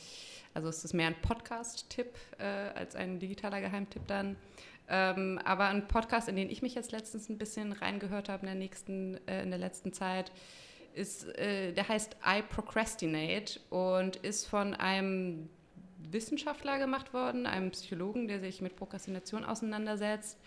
also 0.53 0.69
es 0.69 0.85
ist 0.85 0.93
mehr 0.93 1.07
ein 1.07 1.17
Podcast-Tipp 1.23 2.09
äh, 2.39 2.45
als 2.45 2.95
ein 2.95 3.19
digitaler 3.19 3.63
Geheimtipp 3.63 4.07
dann. 4.07 4.37
Ähm, 4.95 5.41
aber 5.43 5.65
ein 5.65 5.89
Podcast, 5.89 6.29
in 6.29 6.37
den 6.37 6.51
ich 6.51 6.61
mich 6.61 6.75
jetzt 6.75 6.93
letztens 6.93 7.31
ein 7.31 7.39
bisschen 7.39 7.73
reingehört 7.73 8.29
habe 8.29 8.43
in 8.43 8.47
der 8.47 8.55
nächsten, 8.55 9.27
äh, 9.27 9.43
in 9.43 9.49
der 9.49 9.59
letzten 9.59 9.95
Zeit, 9.95 10.31
ist, 10.93 11.27
äh, 11.39 11.73
der 11.73 11.89
heißt 11.89 12.17
I 12.27 12.43
Procrastinate 12.43 13.59
und 13.71 14.17
ist 14.17 14.45
von 14.45 14.75
einem 14.75 15.49
Wissenschaftler 16.11 16.79
gemacht 16.79 17.15
worden, 17.15 17.47
einem 17.47 17.71
Psychologen, 17.71 18.29
der 18.29 18.41
sich 18.41 18.61
mit 18.61 18.77
Prokrastination 18.77 19.47
auseinandersetzt 19.47 20.39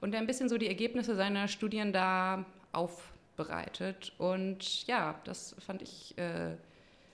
und 0.00 0.10
der 0.10 0.20
ein 0.20 0.26
bisschen 0.26 0.48
so 0.48 0.58
die 0.58 0.66
Ergebnisse 0.66 1.14
seiner 1.14 1.46
Studien 1.46 1.92
da 1.92 2.44
aufbereitet. 2.72 4.14
Und 4.18 4.84
ja, 4.88 5.20
das 5.22 5.54
fand 5.64 5.80
ich 5.80 6.18
äh, 6.18 6.56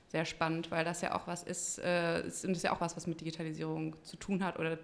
sehr 0.06 0.24
spannend, 0.24 0.70
weil 0.70 0.86
das 0.86 1.02
ja 1.02 1.14
auch 1.14 1.26
was 1.26 1.42
ist, 1.42 1.80
äh, 1.80 2.26
ist, 2.26 2.44
ist 2.44 2.64
ja 2.64 2.72
auch 2.72 2.80
was, 2.80 2.96
was 2.96 3.06
mit 3.06 3.20
Digitalisierung 3.20 4.02
zu 4.04 4.16
tun 4.16 4.42
hat 4.42 4.58
oder 4.58 4.78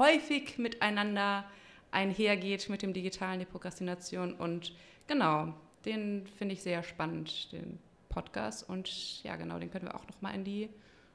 häufig 0.00 0.58
miteinander 0.58 1.44
einhergeht 1.92 2.68
mit 2.68 2.82
dem 2.82 2.92
digitalen, 2.92 3.38
die 3.38 3.44
Prokrastination. 3.44 4.34
Und 4.34 4.72
genau, 5.06 5.54
den 5.84 6.26
finde 6.38 6.54
ich 6.54 6.62
sehr 6.62 6.82
spannend, 6.82 7.52
den 7.52 7.78
Podcast. 8.08 8.68
Und 8.68 9.22
ja, 9.22 9.36
genau, 9.36 9.60
den 9.60 9.70
können 9.70 9.86
wir 9.86 9.94
auch 9.94 10.06
nochmal 10.08 10.34
in 10.34 10.42
die 10.42 10.70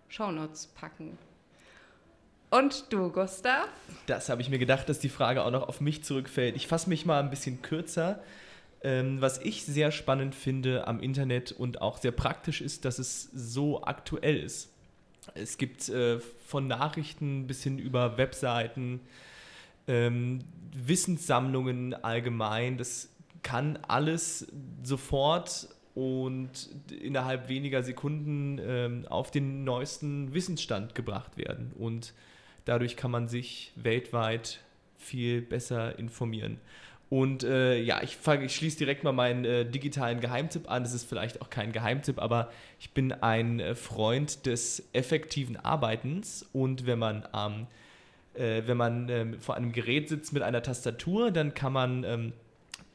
Shownotes 0.08 0.68
packen. 0.68 1.18
Und 2.52 2.94
du, 2.94 3.12
Gustav? 3.12 3.68
Das 4.06 4.30
habe 4.30 4.42
ich 4.42 4.50
mir 4.50 4.60
gedacht, 4.60 4.88
dass 4.88 5.00
die 5.00 5.10
Frage 5.10 5.44
auch 5.44 5.52
noch 5.52 5.68
auf 5.68 5.82
mich 5.82 6.04
zurückfällt. 6.04 6.56
Ich 6.56 6.68
fasse 6.68 6.88
mich 6.90 7.06
mal 7.06 7.20
ein 7.20 7.30
bisschen 7.30 7.62
kürzer. 7.62 8.22
Ähm, 8.84 9.20
was 9.20 9.40
ich 9.40 9.66
sehr 9.66 9.92
spannend 9.92 10.36
finde 10.36 10.88
am 10.88 11.00
Internet 11.00 11.52
und 11.52 11.82
auch 11.82 11.98
sehr 11.98 12.12
praktisch 12.12 12.62
ist, 12.62 12.86
dass 12.86 13.00
es 13.00 13.24
so 13.34 13.84
aktuell 13.84 14.38
ist. 14.38 14.75
Es 15.34 15.58
gibt 15.58 15.90
äh, 15.90 16.20
von 16.20 16.68
Nachrichten 16.68 17.48
bis 17.48 17.64
hin 17.64 17.80
über 17.80 18.18
Webseiten, 18.18 19.02
ähm, 19.88 20.40
Wissenssammlungen 20.74 21.94
allgemein. 21.94 22.78
Das 22.78 23.10
kann 23.44 23.78
alles 23.88 24.48
sofort 24.84 25.70
und 25.94 26.70
innerhalb 26.92 27.48
weniger 27.48 27.82
Sekunden 27.82 28.60
ähm, 28.62 29.06
auf 29.08 29.32
den 29.32 29.64
neuesten 29.64 30.34
Wissensstand 30.34 30.94
gebracht 30.94 31.38
werden. 31.38 31.72
Und 31.78 32.14
dadurch 32.66 32.98
kann 32.98 33.12
man 33.12 33.28
sich 33.28 33.72
weltweit 33.76 34.60
viel 34.98 35.42
besser 35.42 35.98
informieren. 35.98 36.60
Und 37.10 37.44
äh, 37.44 37.80
ja, 37.80 38.02
ich, 38.02 38.18
ich 38.42 38.56
schließe 38.56 38.78
direkt 38.78 39.04
mal 39.04 39.12
meinen 39.12 39.46
äh, 39.46 39.66
digitalen 39.66 40.20
Geheimtipp 40.20 40.70
an. 40.70 40.84
Das 40.84 40.94
ist 40.94 41.08
vielleicht 41.08 41.42
auch 41.42 41.50
kein 41.50 41.72
Geheimtipp, 41.72 42.20
aber 42.20 42.50
ich 42.80 42.92
bin 42.92 43.12
ein 43.12 43.60
äh, 43.60 43.76
Freund 43.76 44.46
des 44.46 44.90
effektiven 44.94 45.56
Arbeitens. 45.58 46.46
Und 46.52 46.86
wenn 46.88 47.00
man, 47.00 47.28
ähm, 47.34 47.68
wenn 48.34 48.76
man 48.76 49.08
ähm, 49.08 49.40
vor 49.40 49.56
einem 49.56 49.72
Gerät 49.72 50.10
sitzt 50.10 50.34
mit 50.34 50.44
einer 50.44 50.62
Tastatur, 50.62 51.32
dann 51.32 51.54
kann 51.54 51.72
man 51.72 52.04
ähm, 52.04 52.34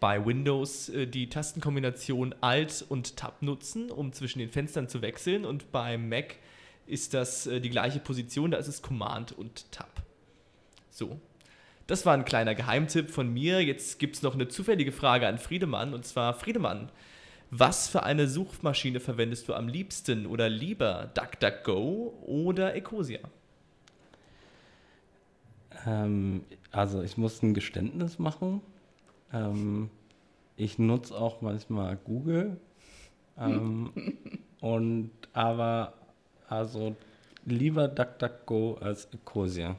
bei 0.00 0.24
Windows 0.24 0.88
äh, 0.88 1.06
die 1.06 1.28
Tastenkombination 1.28 2.34
Alt 2.40 2.84
und 2.88 3.16
Tab 3.16 3.42
nutzen, 3.42 3.90
um 3.90 4.12
zwischen 4.12 4.40
den 4.40 4.50
Fenstern 4.50 4.88
zu 4.88 5.02
wechseln. 5.02 5.44
Und 5.44 5.70
beim 5.70 6.08
Mac 6.08 6.36
ist 6.86 7.14
das 7.14 7.46
äh, 7.46 7.60
die 7.60 7.70
gleiche 7.70 8.00
Position, 8.00 8.50
da 8.50 8.58
ist 8.58 8.66
es 8.66 8.82
Command 8.82 9.32
und 9.32 9.70
Tab. 9.70 10.02
So, 10.90 11.20
das 11.90 12.06
war 12.06 12.14
ein 12.14 12.24
kleiner 12.24 12.54
Geheimtipp 12.54 13.10
von 13.10 13.32
mir. 13.32 13.64
Jetzt 13.64 13.98
gibt 13.98 14.14
es 14.14 14.22
noch 14.22 14.34
eine 14.34 14.46
zufällige 14.46 14.92
Frage 14.92 15.26
an 15.26 15.38
Friedemann. 15.38 15.92
Und 15.92 16.06
zwar, 16.06 16.34
Friedemann, 16.34 16.88
was 17.50 17.88
für 17.88 18.04
eine 18.04 18.28
Suchmaschine 18.28 19.00
verwendest 19.00 19.48
du 19.48 19.54
am 19.54 19.66
liebsten 19.66 20.26
oder 20.26 20.48
lieber? 20.48 21.10
DuckDuckGo 21.14 22.14
oder 22.26 22.76
Ecosia? 22.76 23.18
Ähm, 25.84 26.44
also 26.70 27.02
ich 27.02 27.16
muss 27.16 27.42
ein 27.42 27.54
Geständnis 27.54 28.20
machen. 28.20 28.60
Ähm, 29.32 29.90
ich 30.56 30.78
nutze 30.78 31.16
auch 31.16 31.40
manchmal 31.40 31.96
Google. 31.96 32.56
Ähm, 33.36 33.90
und 34.60 35.10
aber 35.32 35.94
also 36.48 36.94
lieber 37.44 37.88
DuckDuckGo 37.88 38.78
als 38.80 39.08
Ecosia. 39.12 39.74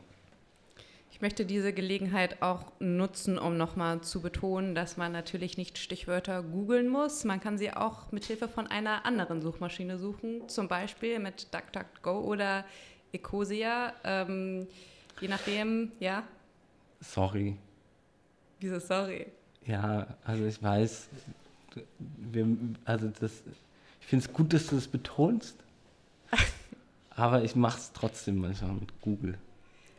Ich 1.22 1.24
möchte 1.24 1.46
diese 1.46 1.72
Gelegenheit 1.72 2.42
auch 2.42 2.72
nutzen, 2.80 3.38
um 3.38 3.56
nochmal 3.56 4.02
zu 4.02 4.22
betonen, 4.22 4.74
dass 4.74 4.98
man 4.98 5.12
natürlich 5.12 5.56
nicht 5.56 5.78
Stichwörter 5.78 6.42
googeln 6.42 6.88
muss. 6.88 7.26
Man 7.26 7.40
kann 7.40 7.60
sie 7.60 7.72
auch 7.72 8.12
mit 8.12 8.26
Hilfe 8.26 8.48
von 8.48 8.66
einer 8.66 9.06
anderen 9.06 9.40
Suchmaschine 9.40 10.00
suchen, 10.00 10.50
zum 10.50 10.68
Beispiel 10.68 11.20
mit 11.20 11.54
DuckDuckGo 11.54 12.22
oder 12.22 12.66
Ecosia. 13.14 13.94
Ähm, 14.04 14.66
je 15.20 15.28
nachdem, 15.28 15.92
ja. 16.00 16.24
Sorry. 17.02 17.56
Wieso 18.60 18.80
sorry? 18.80 19.28
Ja, 19.68 20.08
also 20.24 20.48
ich 20.48 20.64
weiß, 20.64 21.08
wir, 22.00 22.48
also 22.84 23.12
das, 23.20 23.44
ich 24.00 24.08
finde 24.08 24.26
es 24.26 24.34
gut, 24.34 24.54
dass 24.54 24.66
du 24.66 24.76
das 24.76 24.88
betonst, 24.88 25.56
aber 27.12 27.44
ich 27.44 27.56
mache 27.56 27.78
es 27.78 27.92
trotzdem 27.94 28.40
manchmal 28.40 28.74
mit 28.74 29.02
Google. 29.02 29.38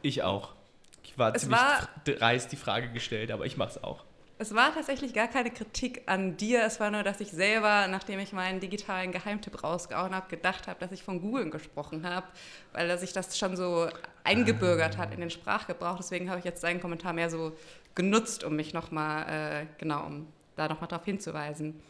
Ich 0.02 0.24
auch. 0.24 0.56
Ich 1.04 1.18
war 1.18 1.34
es 1.34 1.42
ziemlich 1.42 1.60
war, 1.60 1.88
dreist 2.04 2.52
die 2.52 2.56
Frage 2.56 2.90
gestellt, 2.90 3.30
aber 3.30 3.46
ich 3.46 3.56
mache 3.56 3.70
es 3.70 3.84
auch. 3.84 4.04
Es 4.38 4.54
war 4.56 4.74
tatsächlich 4.74 5.14
gar 5.14 5.28
keine 5.28 5.52
Kritik 5.52 6.02
an 6.06 6.36
dir. 6.36 6.64
Es 6.64 6.80
war 6.80 6.90
nur, 6.90 7.04
dass 7.04 7.20
ich 7.20 7.30
selber, 7.30 7.86
nachdem 7.86 8.18
ich 8.18 8.32
meinen 8.32 8.58
digitalen 8.58 9.12
Geheimtipp 9.12 9.62
rausgehauen 9.62 10.12
habe, 10.14 10.28
gedacht 10.28 10.66
habe, 10.66 10.80
dass 10.80 10.90
ich 10.90 11.04
von 11.04 11.20
Google 11.20 11.48
gesprochen 11.50 12.04
habe, 12.04 12.26
weil 12.72 12.88
dass 12.88 13.04
ich 13.04 13.12
das 13.12 13.38
schon 13.38 13.56
so 13.56 13.88
eingebürgert 14.24 14.98
hat 14.98 15.14
in 15.14 15.20
den 15.20 15.30
Sprachgebrauch. 15.30 15.96
Deswegen 15.96 16.28
habe 16.28 16.40
ich 16.40 16.44
jetzt 16.44 16.60
seinen 16.60 16.80
Kommentar 16.80 17.12
mehr 17.12 17.30
so 17.30 17.56
genutzt, 17.94 18.42
um 18.42 18.56
mich 18.56 18.74
nochmal, 18.74 19.28
äh, 19.28 19.66
genau, 19.78 20.06
um 20.06 20.26
da 20.56 20.66
nochmal 20.66 20.88
darauf 20.88 21.04
hinzuweisen. 21.04 21.80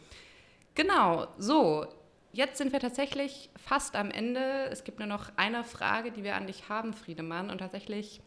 Genau, 0.75 1.27
so, 1.39 1.87
jetzt 2.33 2.59
sind 2.59 2.71
wir 2.71 2.79
tatsächlich 2.79 3.49
fast 3.55 3.95
am 3.95 4.11
Ende. 4.11 4.67
Es 4.69 4.83
gibt 4.83 4.99
nur 4.99 5.07
noch 5.07 5.31
eine 5.37 5.63
Frage, 5.63 6.11
die 6.11 6.23
wir 6.23 6.35
an 6.35 6.45
dich 6.45 6.69
haben, 6.69 6.93
Friedemann. 6.93 7.49
Und 7.49 7.59
tatsächlich 7.59 8.21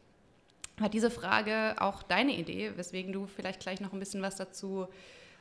war 0.79 0.89
diese 0.89 1.11
Frage 1.11 1.75
auch 1.79 2.03
deine 2.03 2.37
Idee, 2.37 2.73
weswegen 2.77 3.13
du 3.13 3.27
vielleicht 3.27 3.61
gleich 3.61 3.81
noch 3.81 3.93
ein 3.93 3.99
bisschen 3.99 4.23
was 4.23 4.37
dazu 4.37 4.87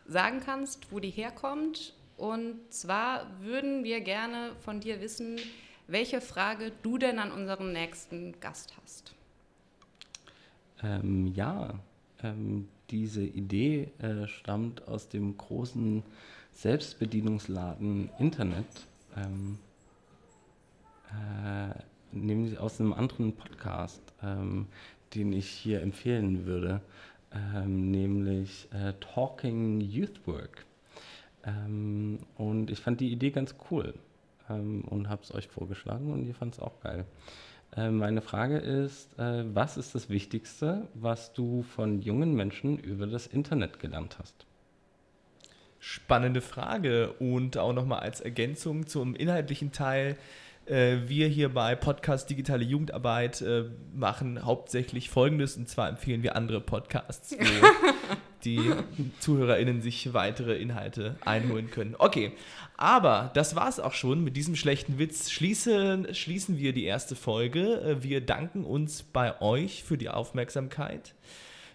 sagen 0.08 0.40
kannst, 0.40 0.92
wo 0.92 1.00
die 1.00 1.10
herkommt. 1.10 1.94
Und 2.18 2.60
zwar 2.70 3.28
würden 3.42 3.84
wir 3.84 4.02
gerne 4.02 4.52
von 4.62 4.80
dir 4.80 5.02
wissen, 5.02 5.40
welche 5.88 6.22
Frage 6.22 6.72
du 6.82 6.98
denn 6.98 7.20
an 7.20 7.32
unseren 7.32 7.74
nächsten 7.74 8.40
Gast 8.40 8.74
hast. 8.82 9.14
Ähm, 10.82 11.28
ja, 11.28 11.74
ähm, 12.24 12.68
diese 12.90 13.24
Idee 13.24 13.90
äh, 14.00 14.28
stammt 14.28 14.88
aus 14.88 15.10
dem 15.10 15.38
großen 15.38 16.04
Selbstbedienungsladen 16.54 18.10
Internet, 18.20 18.66
ähm, 19.18 19.58
äh, 21.12 21.74
nämlich 22.12 22.58
aus 22.60 22.80
einem 22.80 22.94
anderen 22.94 23.34
Podcast, 23.34 24.02
ähm, 24.24 24.68
den 25.16 25.34
ich 25.34 25.48
hier 25.48 25.82
empfehlen 25.82 26.46
würde, 26.46 26.82
ähm, 27.32 27.92
nämlich 27.92 28.68
äh, 28.72 28.94
Talking 29.00 29.82
Youth 29.82 30.26
Work. 30.28 30.66
Ähm, 31.46 32.20
und 32.36 32.70
ich 32.70 32.80
fand 32.80 33.00
die 33.02 33.12
Idee 33.12 33.32
ganz 33.32 33.56
cool 33.70 33.94
ähm, 34.50 34.84
und 34.86 35.10
habe 35.10 35.24
es 35.24 35.34
euch 35.34 35.48
vorgeschlagen 35.48 36.12
und 36.12 36.26
ihr 36.26 36.36
fand 36.36 36.54
es 36.54 36.60
auch 36.60 36.80
geil. 36.82 37.06
Äh, 37.76 37.90
meine 37.90 38.22
Frage 38.22 38.58
ist, 38.58 39.18
äh, 39.20 39.44
was 39.54 39.78
ist 39.78 39.96
das 39.96 40.10
Wichtigste, 40.10 40.88
was 40.94 41.34
du 41.34 41.64
von 41.64 42.02
jungen 42.02 42.34
Menschen 42.34 42.78
über 42.78 43.08
das 43.08 43.28
Internet 43.28 43.80
gelernt 43.80 44.18
hast? 44.20 44.46
Spannende 45.80 46.42
Frage 46.42 47.12
und 47.14 47.58
auch 47.58 47.74
nochmal 47.74 48.00
als 48.00 48.22
Ergänzung 48.22 48.88
zum 48.88 49.16
inhaltlichen 49.16 49.72
Teil. 49.72 50.18
Äh, 50.66 51.08
wir 51.08 51.28
hier 51.28 51.50
bei 51.50 51.76
Podcast 51.76 52.30
Digitale 52.30 52.64
Jugendarbeit 52.64 53.42
äh, 53.42 53.66
machen 53.94 54.44
hauptsächlich 54.44 55.12
Folgendes 55.12 55.58
und 55.58 55.70
zwar 55.70 55.90
empfehlen 55.90 56.24
wir 56.24 56.36
andere 56.36 56.60
Podcasts, 56.60 57.36
wo 57.38 57.68
die 58.46 58.72
ZuhörerInnen 59.20 59.82
sich 59.82 60.14
weitere 60.14 60.58
Inhalte 60.58 61.18
einholen 61.24 61.70
können. 61.70 61.96
Okay, 61.98 62.32
aber 62.78 63.32
das 63.36 63.56
war 63.56 63.70
es 63.70 63.80
auch 63.80 63.94
schon. 63.94 64.24
Mit 64.24 64.38
diesem 64.38 64.56
schlechten 64.56 64.98
Witz 64.98 65.30
schließen, 65.30 66.14
schließen 66.16 66.58
wir 66.58 66.74
die 66.74 66.86
erste 66.86 67.16
Folge. 67.16 67.82
Äh, 67.82 68.04
wir 68.04 68.22
danken 68.22 68.66
uns 68.66 69.04
bei 69.04 69.40
euch 69.42 69.84
für 69.84 70.00
die 70.00 70.10
Aufmerksamkeit. 70.10 71.14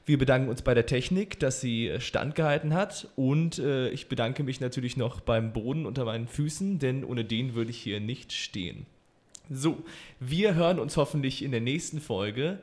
Wir 0.06 0.18
bedanken 0.18 0.48
uns 0.48 0.62
bei 0.62 0.74
der 0.74 0.86
Technik, 0.86 1.38
dass 1.38 1.60
sie 1.60 1.92
standgehalten 1.98 2.74
hat. 2.74 3.08
Und 3.16 3.58
äh, 3.58 3.90
ich 3.90 4.08
bedanke 4.08 4.42
mich 4.42 4.60
natürlich 4.60 4.96
noch 4.96 5.20
beim 5.20 5.52
Boden 5.52 5.86
unter 5.86 6.04
meinen 6.04 6.26
Füßen, 6.26 6.78
denn 6.78 7.04
ohne 7.04 7.24
den 7.24 7.54
würde 7.54 7.70
ich 7.70 7.78
hier 7.78 8.00
nicht 8.00 8.32
stehen. 8.32 8.86
So, 9.50 9.82
wir 10.20 10.54
hören 10.54 10.78
uns 10.78 10.96
hoffentlich 10.96 11.42
in 11.42 11.50
der 11.50 11.60
nächsten 11.60 12.00
Folge. 12.00 12.60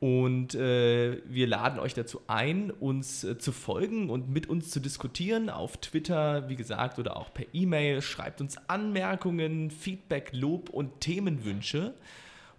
Und 0.00 0.54
äh, 0.54 1.22
wir 1.26 1.46
laden 1.46 1.78
euch 1.78 1.94
dazu 1.94 2.20
ein, 2.26 2.70
uns 2.70 3.24
äh, 3.24 3.38
zu 3.38 3.52
folgen 3.52 4.10
und 4.10 4.28
mit 4.28 4.48
uns 4.48 4.70
zu 4.70 4.80
diskutieren 4.80 5.48
auf 5.48 5.78
Twitter, 5.78 6.48
wie 6.48 6.56
gesagt, 6.56 6.98
oder 6.98 7.16
auch 7.16 7.32
per 7.32 7.46
E-Mail. 7.54 8.02
Schreibt 8.02 8.40
uns 8.40 8.58
Anmerkungen, 8.68 9.70
Feedback, 9.70 10.30
Lob 10.32 10.68
und 10.68 11.00
Themenwünsche. 11.00 11.94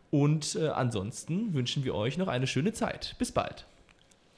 Und 0.10 0.56
äh, 0.56 0.70
ansonsten 0.70 1.54
wünschen 1.54 1.84
wir 1.84 1.94
euch 1.94 2.18
noch 2.18 2.30
eine 2.30 2.48
schöne 2.48 2.74
Zeit. 2.74 3.16
Bis 3.20 3.32
bald. 3.32 3.68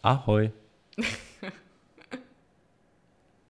Ahoj. 0.03 0.51